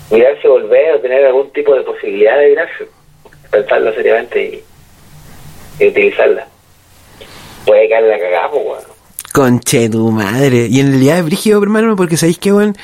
Virarse, 0.10 0.48
volver 0.48 0.96
o 0.96 1.00
tener 1.00 1.26
algún 1.26 1.52
tipo 1.52 1.76
de 1.76 1.82
posibilidad 1.84 2.36
de 2.40 2.50
virarse. 2.50 2.88
Pensarlo 3.52 3.94
seriamente 3.94 4.44
y, 5.80 5.84
y 5.84 5.88
utilizarla. 5.90 6.48
Puede 7.64 7.88
caer 7.90 8.06
la 8.06 8.20
cagada, 8.20 8.50
pues, 8.50 8.66
weón. 8.66 8.84
Conche 9.34 9.88
tu 9.90 10.10
madre. 10.12 10.66
Y 10.68 10.80
en 10.80 10.90
realidad 10.90 11.20
es 11.20 11.26
brígido, 11.26 11.62
hermano, 11.62 11.96
porque 11.96 12.18
sabéis 12.18 12.40
que, 12.40 12.52
weón, 12.52 12.76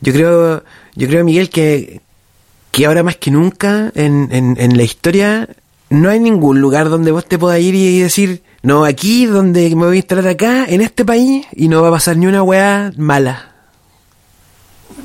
yo 0.00 0.12
creo, 0.14 0.62
yo 0.94 1.08
creo, 1.08 1.22
Miguel, 1.22 1.50
que, 1.50 2.00
que 2.72 2.86
ahora 2.86 3.02
más 3.02 3.16
que 3.16 3.30
nunca 3.30 3.92
en, 3.94 4.30
en, 4.32 4.56
en 4.58 4.76
la 4.78 4.84
historia 4.84 5.48
no 5.90 6.08
hay 6.08 6.18
ningún 6.18 6.62
lugar 6.62 6.88
donde 6.88 7.10
vos 7.10 7.26
te 7.26 7.38
puedas 7.38 7.60
ir 7.60 7.74
y 7.74 8.00
decir, 8.00 8.40
no, 8.62 8.84
aquí 8.84 9.26
donde 9.26 9.68
me 9.76 9.86
voy 9.86 9.94
a 9.94 9.96
instalar 9.96 10.26
acá, 10.28 10.64
en 10.68 10.80
este 10.80 11.04
país, 11.04 11.46
y 11.52 11.68
no 11.68 11.82
va 11.82 11.88
a 11.88 11.92
pasar 11.92 12.16
ni 12.16 12.26
una 12.26 12.42
weá 12.42 12.90
mala. 12.96 13.52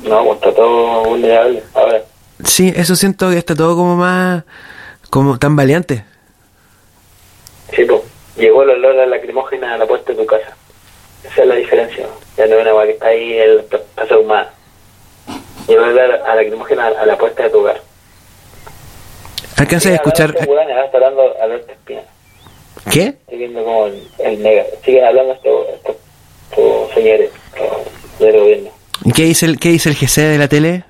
No, 0.02 0.24
pues 0.24 0.36
está 0.36 0.54
todo 0.54 1.04
vulnerable. 1.04 1.62
Ahora, 1.74 2.02
Sí, 2.44 2.72
eso 2.74 2.96
siento 2.96 3.30
que 3.30 3.38
está 3.38 3.54
todo 3.54 3.76
como 3.76 3.96
más, 3.96 4.42
como 5.08 5.38
tan 5.38 5.54
valiente. 5.56 6.04
sí, 7.74 7.84
pues. 7.84 8.00
Llegó 8.36 8.64
el 8.64 8.70
olor 8.70 8.98
a 8.98 9.06
lacrimógena 9.06 9.74
a 9.74 9.78
la 9.78 9.86
puerta 9.86 10.12
de 10.12 10.18
tu 10.18 10.26
casa. 10.26 10.56
Esa 11.22 11.42
es 11.42 11.46
la 11.46 11.54
diferencia. 11.54 12.04
Ya 12.36 12.46
no 12.48 12.56
es 12.56 12.62
una 12.62 12.70
agua 12.70 12.84
que 12.84 12.90
está 12.90 13.06
ahí 13.06 13.32
en 13.34 13.50
el 13.50 13.64
paso 13.94 14.20
humano. 14.20 14.48
Llegó 15.68 15.84
el 15.84 15.90
olor 15.92 16.10
a 16.26 16.34
lacrimógena 16.34 16.88
a 16.88 17.06
la 17.06 17.16
puerta 17.16 17.44
de 17.44 17.50
tu 17.50 17.60
hogar. 17.60 17.80
¿Alcanzas 19.56 19.92
a 19.92 19.94
escuchar? 19.94 20.34
Hablando. 20.36 21.22
¿Qué? 22.92 23.00
Estoy 23.06 23.38
viendo 23.38 23.64
como 23.64 23.86
el, 23.86 24.02
el 24.18 24.38
mega. 24.38 24.64
Siguen 24.84 25.04
hablando 25.04 25.32
estos, 25.34 25.68
estos, 25.74 25.96
estos 26.50 26.90
señores 26.92 27.30
del 28.18 28.38
gobierno. 28.40 28.70
¿Y 29.04 29.12
¿Qué 29.12 29.22
dice 29.24 29.46
el, 29.46 29.58
qué 29.58 29.70
dice 29.70 29.88
el 29.88 29.96
GC 29.96 30.20
de 30.22 30.38
la 30.38 30.48
tele? 30.48 30.84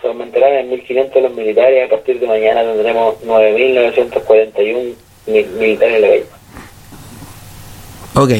Se 0.00 0.08
aumentarán 0.08 0.52
en 0.54 0.70
1.500 0.70 1.20
los 1.20 1.34
militares. 1.34 1.86
A 1.86 1.90
partir 1.90 2.18
de 2.20 2.26
mañana 2.26 2.62
tendremos 2.62 3.14
9.941 3.24 4.94
mil- 5.26 5.46
militares 5.58 5.94
en 5.96 6.02
la 6.02 6.08
calle. 6.08 6.24
Ok. 8.16 8.30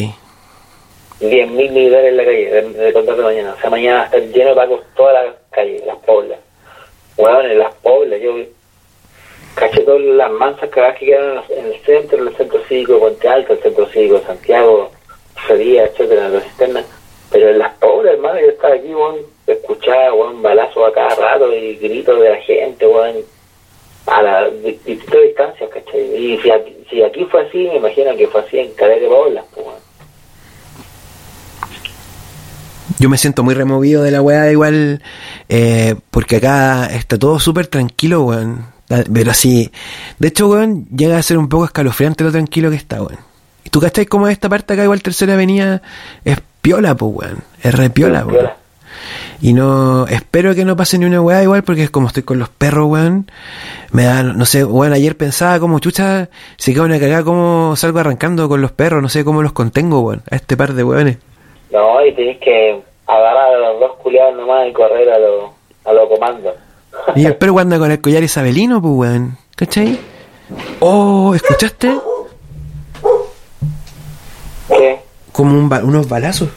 10.000 1.20 1.46
militares 1.70 2.08
en 2.10 2.16
la 2.16 2.24
calle, 2.24 2.50
de, 2.50 2.62
de 2.84 2.92
contar 2.92 3.16
de 3.16 3.22
mañana. 3.22 3.54
O 3.56 3.60
sea, 3.60 3.70
mañana 3.70 3.96
va 3.98 4.02
a 4.02 4.04
estar 4.06 4.20
lleno 4.22 4.50
de 4.50 4.56
pacos 4.56 4.80
todas 4.96 5.24
las 5.26 5.34
calles, 5.50 5.82
las 5.86 5.96
poblas. 5.98 6.38
Bueno, 7.16 7.40
en 7.42 7.58
las 7.58 7.74
poblas, 7.76 8.20
yo 8.20 8.34
caché 9.54 9.80
todas 9.82 10.00
las 10.02 10.30
mansas 10.32 10.68
cagadas 10.70 10.98
que 10.98 11.06
quedan 11.06 11.42
en 11.50 11.66
el 11.66 11.80
centro, 11.84 12.18
en 12.18 12.28
el 12.28 12.36
centro 12.36 12.60
cívico 12.68 12.94
de 12.94 12.98
Puente 13.00 13.28
Alto, 13.28 13.52
el 13.52 13.62
centro 13.62 13.86
cívico 13.88 14.18
de 14.18 14.26
Santiago, 14.26 14.90
Feria, 15.46 15.84
etcétera, 15.84 16.28
las 16.28 16.44
cisternas. 16.44 16.84
Pero 17.30 17.48
en 17.50 17.58
las 17.58 17.74
pobres, 17.74 18.14
hermano, 18.14 18.40
yo 18.40 18.46
estaba 18.48 18.74
aquí, 18.74 18.94
weón, 18.94 19.16
escuchaba, 19.46 20.12
weón, 20.14 20.42
balazos 20.42 20.88
a 20.88 20.92
cada 20.92 21.14
rato 21.14 21.52
y 21.52 21.76
gritos 21.76 22.20
de 22.20 22.30
la 22.30 22.36
gente, 22.36 22.86
weón, 22.86 23.16
a 24.06 24.44
di- 24.62 24.78
distintas 24.84 25.22
distancias, 25.22 25.70
¿cachai? 25.70 26.00
Y 26.14 26.38
si 26.40 26.50
aquí, 26.50 26.76
si 26.90 27.02
aquí 27.02 27.24
fue 27.30 27.42
así, 27.42 27.58
me 27.58 27.76
imagino 27.76 28.14
que 28.16 28.28
fue 28.28 28.40
así 28.42 28.58
en 28.58 28.72
Calera 28.74 29.00
de 29.00 29.08
Poblas, 29.08 29.44
pues, 29.54 29.66
weón. 29.66 29.78
Yo 33.00 33.08
me 33.08 33.18
siento 33.18 33.42
muy 33.42 33.54
removido 33.54 34.02
de 34.02 34.10
la 34.10 34.22
weá 34.22 34.50
igual, 34.52 35.02
eh, 35.48 35.96
porque 36.10 36.36
acá 36.36 36.86
está 36.86 37.18
todo 37.18 37.38
súper 37.40 37.66
tranquilo, 37.66 38.22
weón. 38.24 38.73
Ah, 38.94 39.02
Pero 39.12 39.30
así, 39.30 39.70
de 40.18 40.28
hecho, 40.28 40.48
weón, 40.48 40.86
llega 40.94 41.18
a 41.18 41.22
ser 41.22 41.38
un 41.38 41.48
poco 41.48 41.64
escalofriante 41.64 42.22
lo 42.22 42.30
tranquilo 42.30 42.70
que 42.70 42.76
está, 42.76 43.02
weón. 43.02 43.18
¿Y 43.64 43.70
tú 43.70 43.80
cachai 43.80 44.06
cómo 44.06 44.28
esta 44.28 44.48
parte 44.48 44.74
acá, 44.74 44.84
igual 44.84 45.02
Tercera 45.02 45.34
Avenida, 45.34 45.82
es 46.24 46.38
piola, 46.62 46.94
pues, 46.94 47.12
weón? 47.14 47.38
Es 47.62 47.74
re 47.74 47.90
piola, 47.90 48.24
weón. 48.24 48.50
Y 49.40 49.52
no, 49.52 50.06
espero 50.06 50.54
que 50.54 50.64
no 50.64 50.76
pase 50.76 50.96
ni 50.98 51.06
una 51.06 51.20
weá 51.20 51.42
igual, 51.42 51.64
porque 51.64 51.82
es 51.82 51.90
como 51.90 52.06
estoy 52.06 52.22
con 52.22 52.38
los 52.38 52.48
perros, 52.48 52.86
weón. 52.86 53.30
Me 53.90 54.04
da, 54.04 54.22
no 54.22 54.44
sé, 54.44 54.64
weón, 54.64 54.92
ayer 54.92 55.16
pensaba 55.16 55.58
como 55.58 55.80
chucha, 55.80 56.28
se 56.56 56.72
queda 56.72 56.84
una 56.84 57.00
cagada, 57.00 57.24
cómo 57.24 57.74
salgo 57.76 57.98
arrancando 57.98 58.48
con 58.48 58.60
los 58.60 58.70
perros, 58.72 59.02
no 59.02 59.08
sé 59.08 59.24
cómo 59.24 59.42
los 59.42 59.52
contengo, 59.52 60.00
weón, 60.00 60.22
a 60.30 60.36
este 60.36 60.56
par 60.56 60.74
de 60.74 60.84
weones. 60.84 61.18
No, 61.72 62.04
y 62.06 62.14
tenés 62.14 62.38
que 62.38 62.80
agarrar 63.06 63.54
a 63.54 63.58
los 63.58 63.80
dos 63.80 63.96
culiados 64.02 64.36
nomás 64.36 64.68
y 64.68 64.72
correr 64.72 65.10
a 65.10 65.18
los 65.18 65.50
a 65.84 65.92
los 65.92 66.08
comandos. 66.08 66.54
Y 67.14 67.26
el 67.26 67.36
perro 67.36 67.58
anda 67.58 67.78
con 67.78 67.90
el 67.90 68.00
collar 68.00 68.22
isabelino, 68.22 68.80
pues, 68.80 68.94
weón. 68.94 69.38
¿Cachai? 69.56 69.98
Oh, 70.80 71.34
¿escuchaste? 71.34 71.98
¿Qué? 74.68 75.00
Como 75.32 75.54
un 75.58 75.68
ba- 75.68 75.82
unos 75.84 76.08
balazos. 76.08 76.48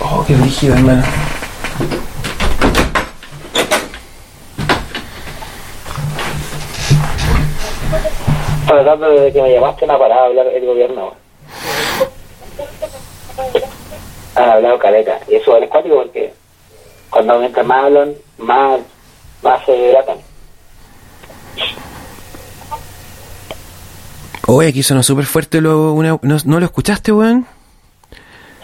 Oh, 0.00 0.24
qué 0.26 0.34
rígido, 0.36 0.74
hermano. 0.74 1.02
tratando 8.66 9.10
desde 9.10 9.32
que 9.32 9.42
me 9.42 9.52
llamaste 9.52 9.84
una 9.84 9.98
parada 9.98 10.22
a 10.22 10.26
hablar 10.26 10.46
el 10.46 10.66
gobierno. 10.66 11.12
Han 14.34 14.48
hablado 14.50 14.78
caleta. 14.78 15.18
Y 15.28 15.36
eso 15.36 15.56
es 15.56 15.68
cuático 15.68 15.96
porque 15.96 16.32
cuando 17.12 17.38
mientras 17.38 17.66
más 17.66 17.84
hablan, 17.84 18.14
más, 18.38 18.80
más 19.42 19.64
se 19.66 19.76
hidratan. 19.76 20.16
Oye, 24.46 24.68
aquí 24.70 24.82
sonó 24.82 25.02
súper 25.02 25.26
fuerte 25.26 25.60
lo, 25.60 25.92
una, 25.92 26.18
no, 26.22 26.36
¿no 26.44 26.58
lo 26.58 26.64
escuchaste, 26.64 27.12
weón? 27.12 27.46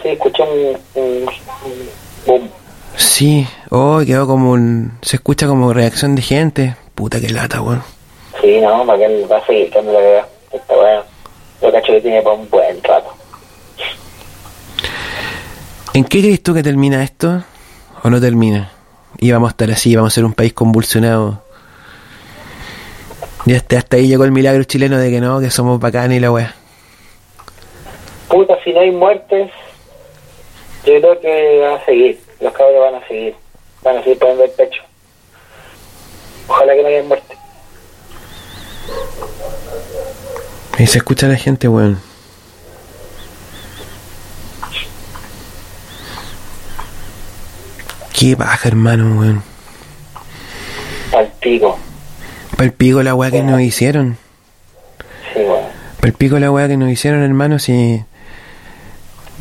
Sí, 0.02 0.08
escuché 0.08 0.42
un, 0.42 1.02
un, 1.02 1.28
un 1.64 1.88
boom. 2.26 2.50
Sí, 2.96 3.46
oh, 3.70 4.00
quedó 4.04 4.26
como 4.26 4.52
un... 4.52 4.98
Se 5.02 5.16
escucha 5.16 5.46
como 5.46 5.72
reacción 5.72 6.14
de 6.14 6.22
gente. 6.22 6.76
Puta 6.94 7.20
que 7.20 7.28
lata, 7.28 7.60
weón. 7.60 7.82
Sí, 8.40 8.60
no, 8.60 8.84
para 8.86 8.98
que 8.98 9.04
él 9.04 9.26
va 9.30 9.36
a 9.36 9.46
seguir 9.46 9.70
cuando 9.70 9.92
lo 9.92 9.98
vea. 9.98 10.26
Está 10.52 10.74
bueno. 10.74 11.02
Lo 11.60 11.72
cacho 11.72 11.92
que 11.92 12.00
tiene 12.00 12.22
para 12.22 12.36
un 12.36 12.48
buen 12.48 12.82
rato. 12.82 13.14
¿En 15.92 16.04
qué 16.04 16.20
crees 16.20 16.42
tú 16.42 16.54
que 16.54 16.62
termina 16.62 17.02
esto? 17.02 17.44
¿O 18.02 18.10
no 18.10 18.20
termina? 18.20 18.70
Y 19.18 19.32
vamos 19.32 19.48
a 19.48 19.50
estar 19.50 19.70
así, 19.70 19.96
vamos 19.96 20.12
a 20.12 20.14
ser 20.14 20.24
un 20.24 20.32
país 20.32 20.52
convulsionado. 20.52 21.42
Y 23.46 23.54
hasta, 23.54 23.78
hasta 23.78 23.96
ahí 23.96 24.08
llegó 24.08 24.24
el 24.24 24.32
milagro 24.32 24.62
chileno 24.64 24.98
de 24.98 25.10
que 25.10 25.20
no, 25.20 25.40
que 25.40 25.50
somos 25.50 25.80
bacanes 25.80 26.18
y 26.18 26.20
la 26.20 26.30
weá. 26.30 26.54
Puta, 28.28 28.54
si 28.62 28.72
no 28.72 28.80
hay 28.80 28.90
muertes, 28.90 29.50
yo 30.84 31.00
creo 31.00 31.20
que 31.20 31.60
van 31.60 31.80
a 31.80 31.84
seguir. 31.84 32.20
Los 32.40 32.52
cabros 32.52 32.80
van 32.80 33.02
a 33.02 33.08
seguir. 33.08 33.34
Van 33.82 33.96
a 33.96 34.02
seguir 34.02 34.18
poniendo 34.18 34.44
el 34.44 34.50
pecho. 34.50 34.82
Ojalá 36.46 36.74
que 36.74 36.82
no 36.82 36.88
haya 36.88 37.02
muerte. 37.04 37.36
Y 40.78 40.86
se 40.86 40.98
escucha 40.98 41.26
la 41.26 41.36
gente, 41.36 41.68
weón. 41.68 42.07
Qué 48.18 48.34
baja, 48.34 48.66
hermano, 48.68 49.20
weón. 49.20 49.42
Al 51.16 51.28
pico. 51.40 51.78
Pa'l 52.56 52.72
pico 52.72 53.00
la 53.04 53.14
weá 53.14 53.30
que 53.30 53.44
nos 53.44 53.60
hicieron. 53.60 54.16
Sí, 55.32 55.40
bueno. 55.46 55.68
Pa'l 56.00 56.12
pico 56.14 56.40
la 56.40 56.50
weá 56.50 56.66
que 56.66 56.76
nos 56.76 56.90
hicieron, 56.90 57.22
hermano, 57.22 57.60
si... 57.60 58.02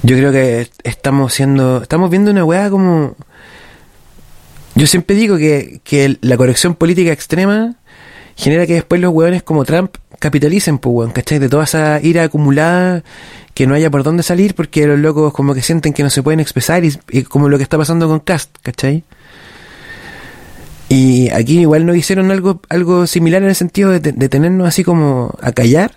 Yo 0.04 0.16
creo 0.16 0.32
que 0.32 0.70
estamos 0.84 1.34
siendo... 1.34 1.82
Estamos 1.82 2.12
viendo 2.12 2.30
una 2.30 2.46
weá 2.46 2.70
como... 2.70 3.16
Yo 4.76 4.86
siempre 4.86 5.16
digo 5.16 5.38
que, 5.38 5.82
que 5.84 6.20
la 6.22 6.38
corrección 6.38 6.76
política 6.76 7.12
extrema 7.12 7.78
genera 8.36 8.68
que 8.68 8.76
después 8.76 9.02
los 9.02 9.12
weones 9.12 9.42
como 9.42 9.66
Trump 9.66 9.98
capitalicen, 10.20 10.78
pues 10.78 10.94
weón, 10.94 11.12
¿cachai? 11.12 11.40
De 11.40 11.50
toda 11.50 11.64
esa 11.66 12.00
ira 12.02 12.24
acumulada, 12.24 13.04
que 13.54 13.66
no 13.68 13.74
haya 13.76 13.90
por 13.90 14.04
dónde 14.04 14.24
salir, 14.24 14.54
porque 14.56 14.86
los 14.88 15.00
locos 15.00 15.34
como 15.34 15.54
que 15.54 15.62
sienten 15.62 15.94
que 15.94 16.04
no 16.04 16.10
se 16.10 16.22
pueden 16.24 16.40
expresar, 16.40 16.84
y, 16.84 17.24
como 17.24 17.50
lo 17.50 17.58
que 17.58 17.64
está 17.64 17.78
pasando 17.78 18.08
con 18.08 18.20
Cast, 18.20 18.56
¿cachai? 18.62 19.04
Y 20.90 21.30
aquí 21.32 21.60
igual 21.60 21.86
nos 21.86 21.98
hicieron 21.98 22.32
algo, 22.32 22.62
algo 22.70 23.08
similar 23.08 23.42
en 23.44 23.50
el 23.50 23.56
sentido 23.56 23.92
de, 23.92 24.00
de 24.00 24.30
tenernos 24.30 24.68
así 24.68 24.84
como 24.84 25.34
a 25.42 25.52
callar, 25.52 25.92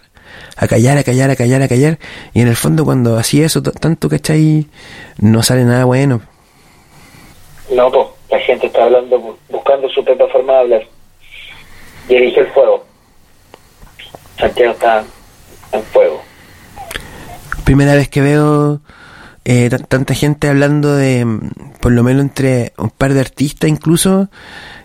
a 0.56 0.66
callar, 0.66 0.98
a 0.98 1.04
callar, 1.04 1.30
a 1.30 1.36
callar, 1.36 1.62
a 1.62 1.68
callar, 1.68 1.98
y 2.34 2.40
en 2.40 2.48
el 2.48 2.56
fondo 2.56 2.84
cuando 2.84 3.16
así 3.16 3.42
eso 3.42 3.62
tanto, 3.62 4.08
¿cachai? 4.08 4.66
No 5.18 5.42
sale 5.42 5.64
nada 5.64 5.84
bueno. 5.84 6.22
No, 7.74 7.88
la 8.30 8.38
gente 8.40 8.66
está 8.66 8.82
hablando, 8.84 9.16
bu- 9.20 9.36
buscando 9.48 9.88
su 9.90 10.04
propia 10.04 10.26
forma 10.28 10.52
de 10.54 10.58
hablar. 10.58 10.82
Y 12.08 12.14
elige 12.14 12.40
el 12.40 12.46
fuego. 12.48 12.84
Santiago 14.40 14.72
está 14.72 15.04
en 15.72 15.82
fuego. 15.84 16.22
Primera 17.64 17.94
vez 17.94 18.08
que 18.08 18.20
veo 18.20 18.80
eh, 19.44 19.70
tanta 19.88 20.14
gente 20.14 20.48
hablando 20.48 20.94
de, 20.96 21.26
por 21.80 21.92
lo 21.92 22.02
menos 22.02 22.22
entre 22.22 22.72
un 22.78 22.90
par 22.90 23.14
de 23.14 23.20
artistas 23.20 23.70
incluso, 23.70 24.28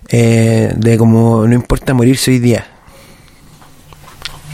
eh, 0.09 0.73
de 0.75 0.97
como 0.97 1.47
no 1.47 1.53
importa 1.53 1.93
morirse 1.93 2.31
hoy 2.31 2.39
día. 2.39 2.67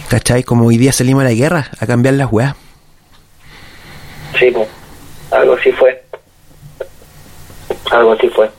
¿Cachai? 0.10 0.44
Como 0.44 0.66
hoy 0.66 0.78
día 0.78 0.92
salimos 0.92 1.22
a 1.22 1.26
la 1.26 1.34
guerra, 1.34 1.70
a 1.80 1.86
cambiar 1.86 2.16
las 2.16 2.32
weas. 2.32 2.56
Sí, 4.38 4.52
pues, 4.52 4.68
algo 5.32 5.54
así 5.54 5.72
fue. 5.72 6.04
Algo 7.92 8.14
así 8.14 8.28
fue. 8.30 8.50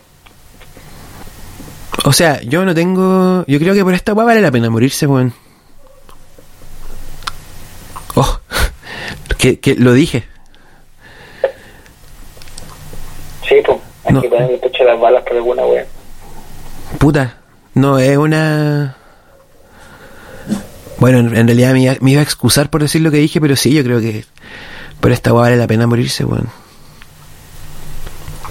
O 2.05 2.13
sea, 2.13 2.41
yo 2.43 2.65
no 2.65 2.75
tengo... 2.75 3.45
Yo 3.47 3.59
creo 3.59 3.75
que 3.75 3.85
por 3.85 3.95
esta 3.95 4.13
wea 4.15 4.25
vale 4.25 4.41
la 4.41 4.51
pena 4.51 4.71
morirse, 4.71 5.07
weón. 5.07 5.35
Oh, 8.15 8.39
que, 9.39 9.59
que 9.61 9.75
lo 9.75 9.93
dije. 9.93 10.25
Sí, 13.49 13.57
pues, 13.65 13.79
hay 14.05 14.13
No. 14.15 14.21
que 14.23 14.29
poner 14.29 14.51
el 14.51 14.61
pecho 14.61 14.85
de 14.85 14.91
las 14.91 15.01
balas 15.01 15.23
por 15.25 15.37
alguna 15.37 15.65
wea. 15.67 15.87
Puta, 16.99 17.37
no 17.75 17.99
es 17.99 18.17
una... 18.17 18.97
Bueno, 20.99 21.19
en, 21.19 21.37
en 21.37 21.47
realidad 21.49 21.73
me 21.73 21.83
iba, 21.83 21.95
me 22.01 22.13
iba 22.13 22.21
a 22.21 22.25
excusar 22.25 22.71
por 22.71 22.83
decir 22.83 23.01
lo 23.01 23.11
que 23.11 23.17
dije, 23.17 23.41
pero 23.41 23.57
sí, 23.57 23.73
yo 23.73 23.83
creo 23.83 24.01
que 24.01 24.25
por 25.01 25.11
esta 25.11 25.33
weá 25.33 25.43
vale 25.43 25.57
la 25.57 25.67
pena 25.67 25.87
morirse, 25.87 26.25
weón. 26.25 26.49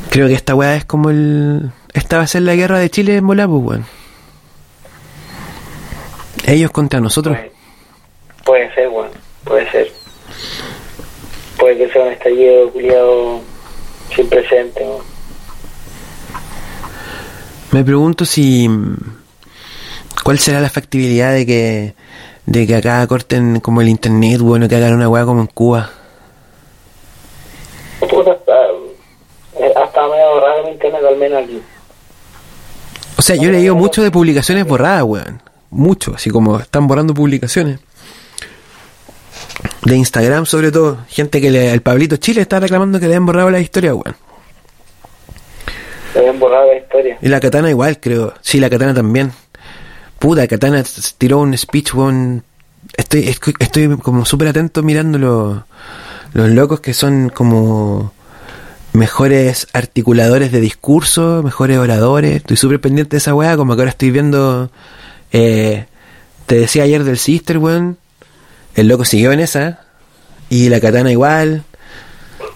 Creo 0.09 0.27
que 0.27 0.33
esta 0.33 0.55
weá 0.55 0.75
es 0.75 0.83
como 0.85 1.09
el... 1.09 1.71
Esta 1.93 2.17
va 2.17 2.23
a 2.23 2.27
ser 2.27 2.41
la 2.41 2.55
guerra 2.55 2.79
de 2.79 2.89
Chile 2.89 3.15
en 3.17 3.23
Molapo, 3.23 3.57
weón. 3.57 3.85
Ellos 6.45 6.71
contra 6.71 6.99
nosotros. 6.99 7.37
Puede, 7.37 7.51
puede 8.43 8.75
ser, 8.75 8.89
weón, 8.89 9.10
puede 9.43 9.69
ser. 9.71 9.91
Puede 11.57 11.77
que 11.77 11.89
sea 11.91 12.03
un 12.03 12.11
estallido 12.11 12.71
culiado 12.71 13.41
sin 14.15 14.29
presente. 14.29 14.85
Me 17.71 17.83
pregunto 17.83 18.25
si... 18.25 18.69
¿Cuál 20.23 20.39
será 20.39 20.59
la 20.59 20.69
factibilidad 20.69 21.33
de 21.33 21.45
que... 21.45 21.93
De 22.45 22.65
que 22.65 22.75
acá 22.75 23.05
corten 23.07 23.59
como 23.59 23.81
el 23.81 23.89
internet, 23.89 24.39
bueno, 24.39 24.67
que 24.67 24.75
hagan 24.75 24.95
una 24.95 25.07
weá 25.07 25.25
como 25.25 25.41
en 25.41 25.47
Cuba? 25.47 25.91
Puta, 27.99 28.35
eh, 29.59 29.71
hasta 29.75 30.07
medio 30.07 30.39
raro 30.39 30.67
el 30.67 30.73
internet, 30.73 31.01
al 31.07 31.17
menos 31.17 31.43
aquí. 31.43 31.61
O 33.17 33.21
sea, 33.21 33.35
yo 33.35 33.49
he 33.49 33.51
leído 33.51 33.75
mucho 33.75 34.01
de 34.01 34.09
publicaciones 34.09 34.65
borradas, 34.65 35.03
weón. 35.03 35.41
Mucho, 35.69 36.13
así 36.15 36.31
como 36.31 36.59
están 36.59 36.87
borrando 36.87 37.13
publicaciones. 37.13 37.79
De 39.83 39.95
Instagram, 39.95 40.45
sobre 40.45 40.71
todo. 40.71 40.99
Gente 41.09 41.41
que 41.41 41.49
le, 41.49 41.71
el 41.73 41.81
Pablito 41.81 42.17
Chile 42.17 42.41
está 42.41 42.59
reclamando 42.59 42.99
que 42.99 43.07
le 43.07 43.15
han 43.15 43.25
borrado 43.25 43.49
la 43.49 43.59
historia, 43.59 43.95
weón. 43.95 44.15
Se 46.13 46.19
habían 46.19 46.39
borrado 46.39 46.67
la 46.67 46.77
historia. 46.77 47.17
Y 47.21 47.27
la 47.29 47.39
Katana 47.39 47.69
igual, 47.69 47.99
creo. 47.99 48.33
Sí, 48.41 48.59
la 48.59 48.69
Katana 48.69 48.93
también. 48.93 49.31
Puta, 50.19 50.47
Katana 50.47 50.83
tiró 51.17 51.39
un 51.39 51.57
speech, 51.57 51.93
weón. 51.95 52.43
Estoy, 52.95 53.27
estoy, 53.29 53.53
estoy 53.59 53.97
como 53.97 54.25
súper 54.25 54.49
atento 54.49 54.83
mirando 54.83 55.17
lo- 55.17 55.65
los 56.33 56.49
locos 56.49 56.79
que 56.81 56.93
son 56.93 57.29
como 57.29 58.11
mejores 58.93 59.67
articuladores 59.73 60.51
de 60.51 60.59
discurso, 60.59 61.41
mejores 61.43 61.77
oradores. 61.77 62.35
Estoy 62.37 62.57
súper 62.57 62.81
pendiente 62.81 63.11
de 63.11 63.17
esa 63.19 63.33
weá, 63.33 63.55
como 63.57 63.75
que 63.75 63.81
ahora 63.81 63.91
estoy 63.91 64.11
viendo... 64.11 64.69
eh, 65.31 65.85
te 66.45 66.55
decía 66.55 66.83
ayer 66.83 67.03
del 67.03 67.17
Sister, 67.17 67.57
weón. 67.57 67.97
El 68.75 68.87
loco 68.87 69.05
siguió 69.05 69.31
en 69.31 69.39
esa. 69.39 69.79
Y 70.49 70.69
la 70.69 70.79
Katana 70.79 71.11
igual. 71.11 71.63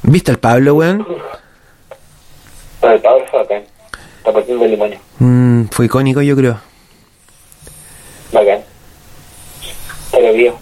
¿Viste 0.04 0.32
al 0.32 0.40
Pablo, 0.40 0.76
weón? 0.76 1.06
Pero 2.82 2.94
el 2.94 3.02
Pablo 3.02 3.26
fue 3.30 3.40
bacán. 3.40 3.64
Está 4.18 4.34
partiendo 4.34 4.66
el 4.66 4.72
demonio. 4.72 5.00
Mm, 5.20 5.64
fue 5.72 5.86
icónico, 5.86 6.22
yo 6.22 6.36
creo. 6.36 6.60
Bacán. 8.32 8.60
Pero 10.12 10.34
vio. 10.34 10.58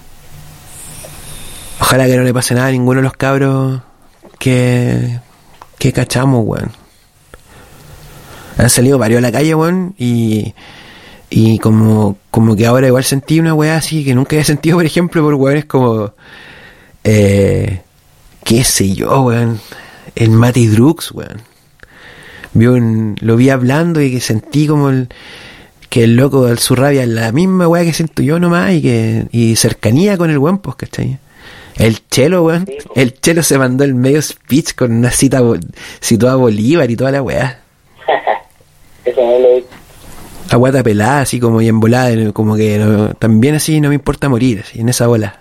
Ojalá 1.82 2.06
que 2.06 2.18
no 2.18 2.24
le 2.24 2.34
pase 2.34 2.54
nada 2.54 2.68
a 2.68 2.72
ninguno 2.72 3.00
de 3.00 3.04
los 3.04 3.14
cabros 3.14 3.82
que, 4.40 5.20
que 5.78 5.92
cachamos, 5.92 6.44
weón. 6.46 6.72
Han 8.58 8.70
salido 8.70 8.98
varios 8.98 9.18
a 9.18 9.22
la 9.22 9.32
calle, 9.32 9.56
weón, 9.56 9.96
y, 9.98 10.54
y 11.36 11.58
como, 11.58 12.18
como 12.30 12.56
que 12.56 12.66
ahora 12.68 12.86
igual 12.88 13.04
sentí 13.04 13.40
una 13.40 13.56
weá 13.56 13.78
así 13.78 14.06
que 14.06 14.14
nunca 14.14 14.36
había 14.36 14.46
sentido, 14.46 14.78
por 14.78 14.86
ejemplo, 14.86 15.24
por 15.24 15.34
weones 15.34 15.66
como, 15.66 16.14
eh, 17.04 17.82
qué 18.44 18.64
sé 18.64 18.94
yo, 18.94 19.22
weón, 19.24 19.60
el 20.16 20.30
Matty 20.30 20.68
Drux, 20.68 21.12
weón. 21.12 21.42
Vi 22.54 22.68
un- 22.68 23.16
lo 23.22 23.36
vi 23.36 23.50
hablando 23.50 24.00
y 24.00 24.12
que 24.12 24.20
sentí 24.20 24.68
como 24.68 24.90
el, 24.90 25.10
que 25.90 26.04
el 26.04 26.16
loco, 26.16 26.56
su 26.58 26.76
rabia, 26.76 27.02
es 27.04 27.10
la 27.10 27.32
misma 27.32 27.68
weá 27.68 27.84
que 27.84 27.94
siento 27.94 28.22
yo 28.22 28.40
nomás 28.40 28.74
y 28.74 28.82
que, 28.84 29.26
y 29.32 29.56
cercanía 29.56 30.18
con 30.18 30.30
el 30.30 30.38
weón, 30.38 30.60
pues, 30.60 30.76
¿cachai? 30.76 31.18
El 31.78 32.08
Chelo, 32.10 32.44
weón. 32.44 32.66
Po. 32.66 32.94
El 32.96 33.20
Chelo 33.20 33.42
se 33.42 33.58
mandó 33.58 33.84
el 33.84 33.96
medio 33.96 34.22
speech 34.22 34.76
con 34.76 34.92
una 34.94 35.10
cita 35.10 35.42
situada 36.00 36.34
a 36.36 36.38
Bolívar 36.38 36.92
y 36.92 36.96
toda 36.96 37.10
la 37.10 37.24
weá. 37.24 37.60
Eso 39.06 39.20
no 39.22 39.40
lo 39.40 39.56
vi. 39.56 39.64
A 40.54 40.56
guata 40.56 40.84
pelada, 40.84 41.22
así 41.22 41.40
como 41.40 41.62
y 41.62 41.68
embolada, 41.68 42.32
como 42.32 42.56
que 42.56 42.78
no- 42.78 43.16
también 43.16 43.56
así 43.56 43.82
no 43.82 43.90
me 43.90 43.96
importa 43.96 44.30
morir, 44.30 44.62
así, 44.64 44.80
en 44.82 44.88
esa 44.90 45.08
bola. 45.08 45.36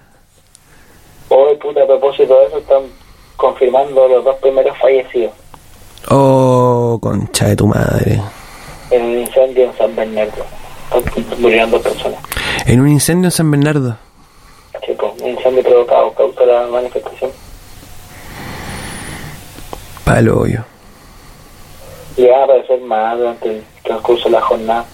Hoy, 1.29 1.55
puta, 1.57 1.83
a 1.83 1.87
propósito 1.87 2.35
de 2.41 2.47
eso, 2.47 2.57
están 2.57 2.83
confirmando 3.37 4.09
los 4.09 4.25
dos 4.25 4.37
primeros 4.37 4.75
fallecidos 4.79 5.33
Oh, 6.09 6.99
concha 7.03 7.49
de 7.49 7.57
tu 7.57 7.67
madre. 7.67 8.23
en 8.91 9.03
un 9.05 9.19
incendio 9.19 9.65
en 9.65 9.77
San 9.77 9.95
Bernardo. 9.95 10.45
Murieron 11.39 11.71
dos 11.71 11.83
personas. 11.83 12.19
En 12.65 12.81
un 12.81 12.89
incendio 12.89 13.27
en 13.27 13.33
San 13.33 13.51
Bernardo. 13.51 13.97
Sí, 14.87 14.93
pues, 14.99 15.13
un 15.21 15.29
incendio 15.29 15.63
provocado, 15.63 16.11
causa 16.15 16.45
la 16.47 16.67
manifestación. 16.69 17.31
Palo 20.05 20.41
hoyo. 20.41 20.65
Y 22.17 22.25
va 22.27 22.39
a 22.41 22.45
aparecer 22.45 22.81
más 22.81 23.19
durante 23.19 23.51
el 23.51 23.65
transcurso 23.85 24.25
de 24.25 24.31
la 24.31 24.41
jornada. 24.41 24.85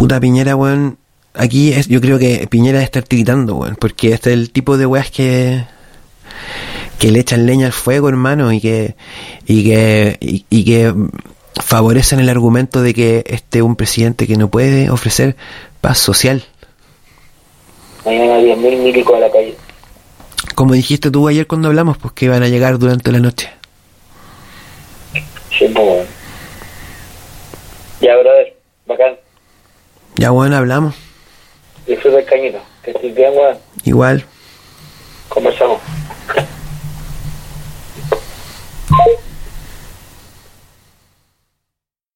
Puta 0.00 0.18
Piñera, 0.18 0.56
weón. 0.56 0.96
Aquí 1.34 1.74
es, 1.74 1.86
yo 1.86 2.00
creo 2.00 2.18
que 2.18 2.46
Piñera 2.48 2.78
debe 2.78 2.84
estar 2.84 3.02
tiritando, 3.02 3.56
weón. 3.56 3.76
Porque 3.76 4.14
este 4.14 4.30
es 4.30 4.38
el 4.38 4.50
tipo 4.50 4.78
de 4.78 4.86
weas 4.86 5.10
que. 5.10 5.66
que 6.98 7.10
le 7.10 7.20
echan 7.20 7.44
leña 7.44 7.66
al 7.66 7.74
fuego, 7.74 8.08
hermano. 8.08 8.50
Y 8.50 8.62
que. 8.62 8.96
y 9.46 9.62
que. 9.62 10.16
y, 10.22 10.46
y 10.48 10.64
que 10.64 10.94
favorecen 11.62 12.18
el 12.18 12.30
argumento 12.30 12.80
de 12.80 12.94
que 12.94 13.24
este 13.26 13.58
es 13.58 13.62
un 13.62 13.76
presidente 13.76 14.26
que 14.26 14.36
no 14.36 14.48
puede 14.48 14.88
ofrecer 14.88 15.36
paz 15.82 15.98
social. 15.98 16.44
Mañana 18.06 18.38
10.000 18.38 18.56
milicos 18.78 19.14
a 19.14 19.20
la 19.20 19.30
calle. 19.30 19.54
Como 20.54 20.72
dijiste 20.72 21.10
tú 21.10 21.28
ayer 21.28 21.46
cuando 21.46 21.68
hablamos, 21.68 21.98
pues 21.98 22.14
que 22.14 22.24
iban 22.24 22.42
a 22.42 22.48
llegar 22.48 22.78
durante 22.78 23.12
la 23.12 23.18
noche. 23.18 23.50
Sí, 25.58 25.68
pues. 25.74 26.08
Ya, 28.00 28.16
brother, 28.16 28.56
bacán. 28.86 29.29
Ya, 30.20 30.28
bueno, 30.32 30.54
hablamos. 30.58 30.94
Disfruta 31.86 32.18
el 32.18 32.26
cañito. 32.26 32.58
Que 32.82 32.90
estés 32.90 33.14
bien, 33.14 33.32
weón. 33.34 33.56
Igual. 33.84 34.22
Conversamos. 35.30 35.80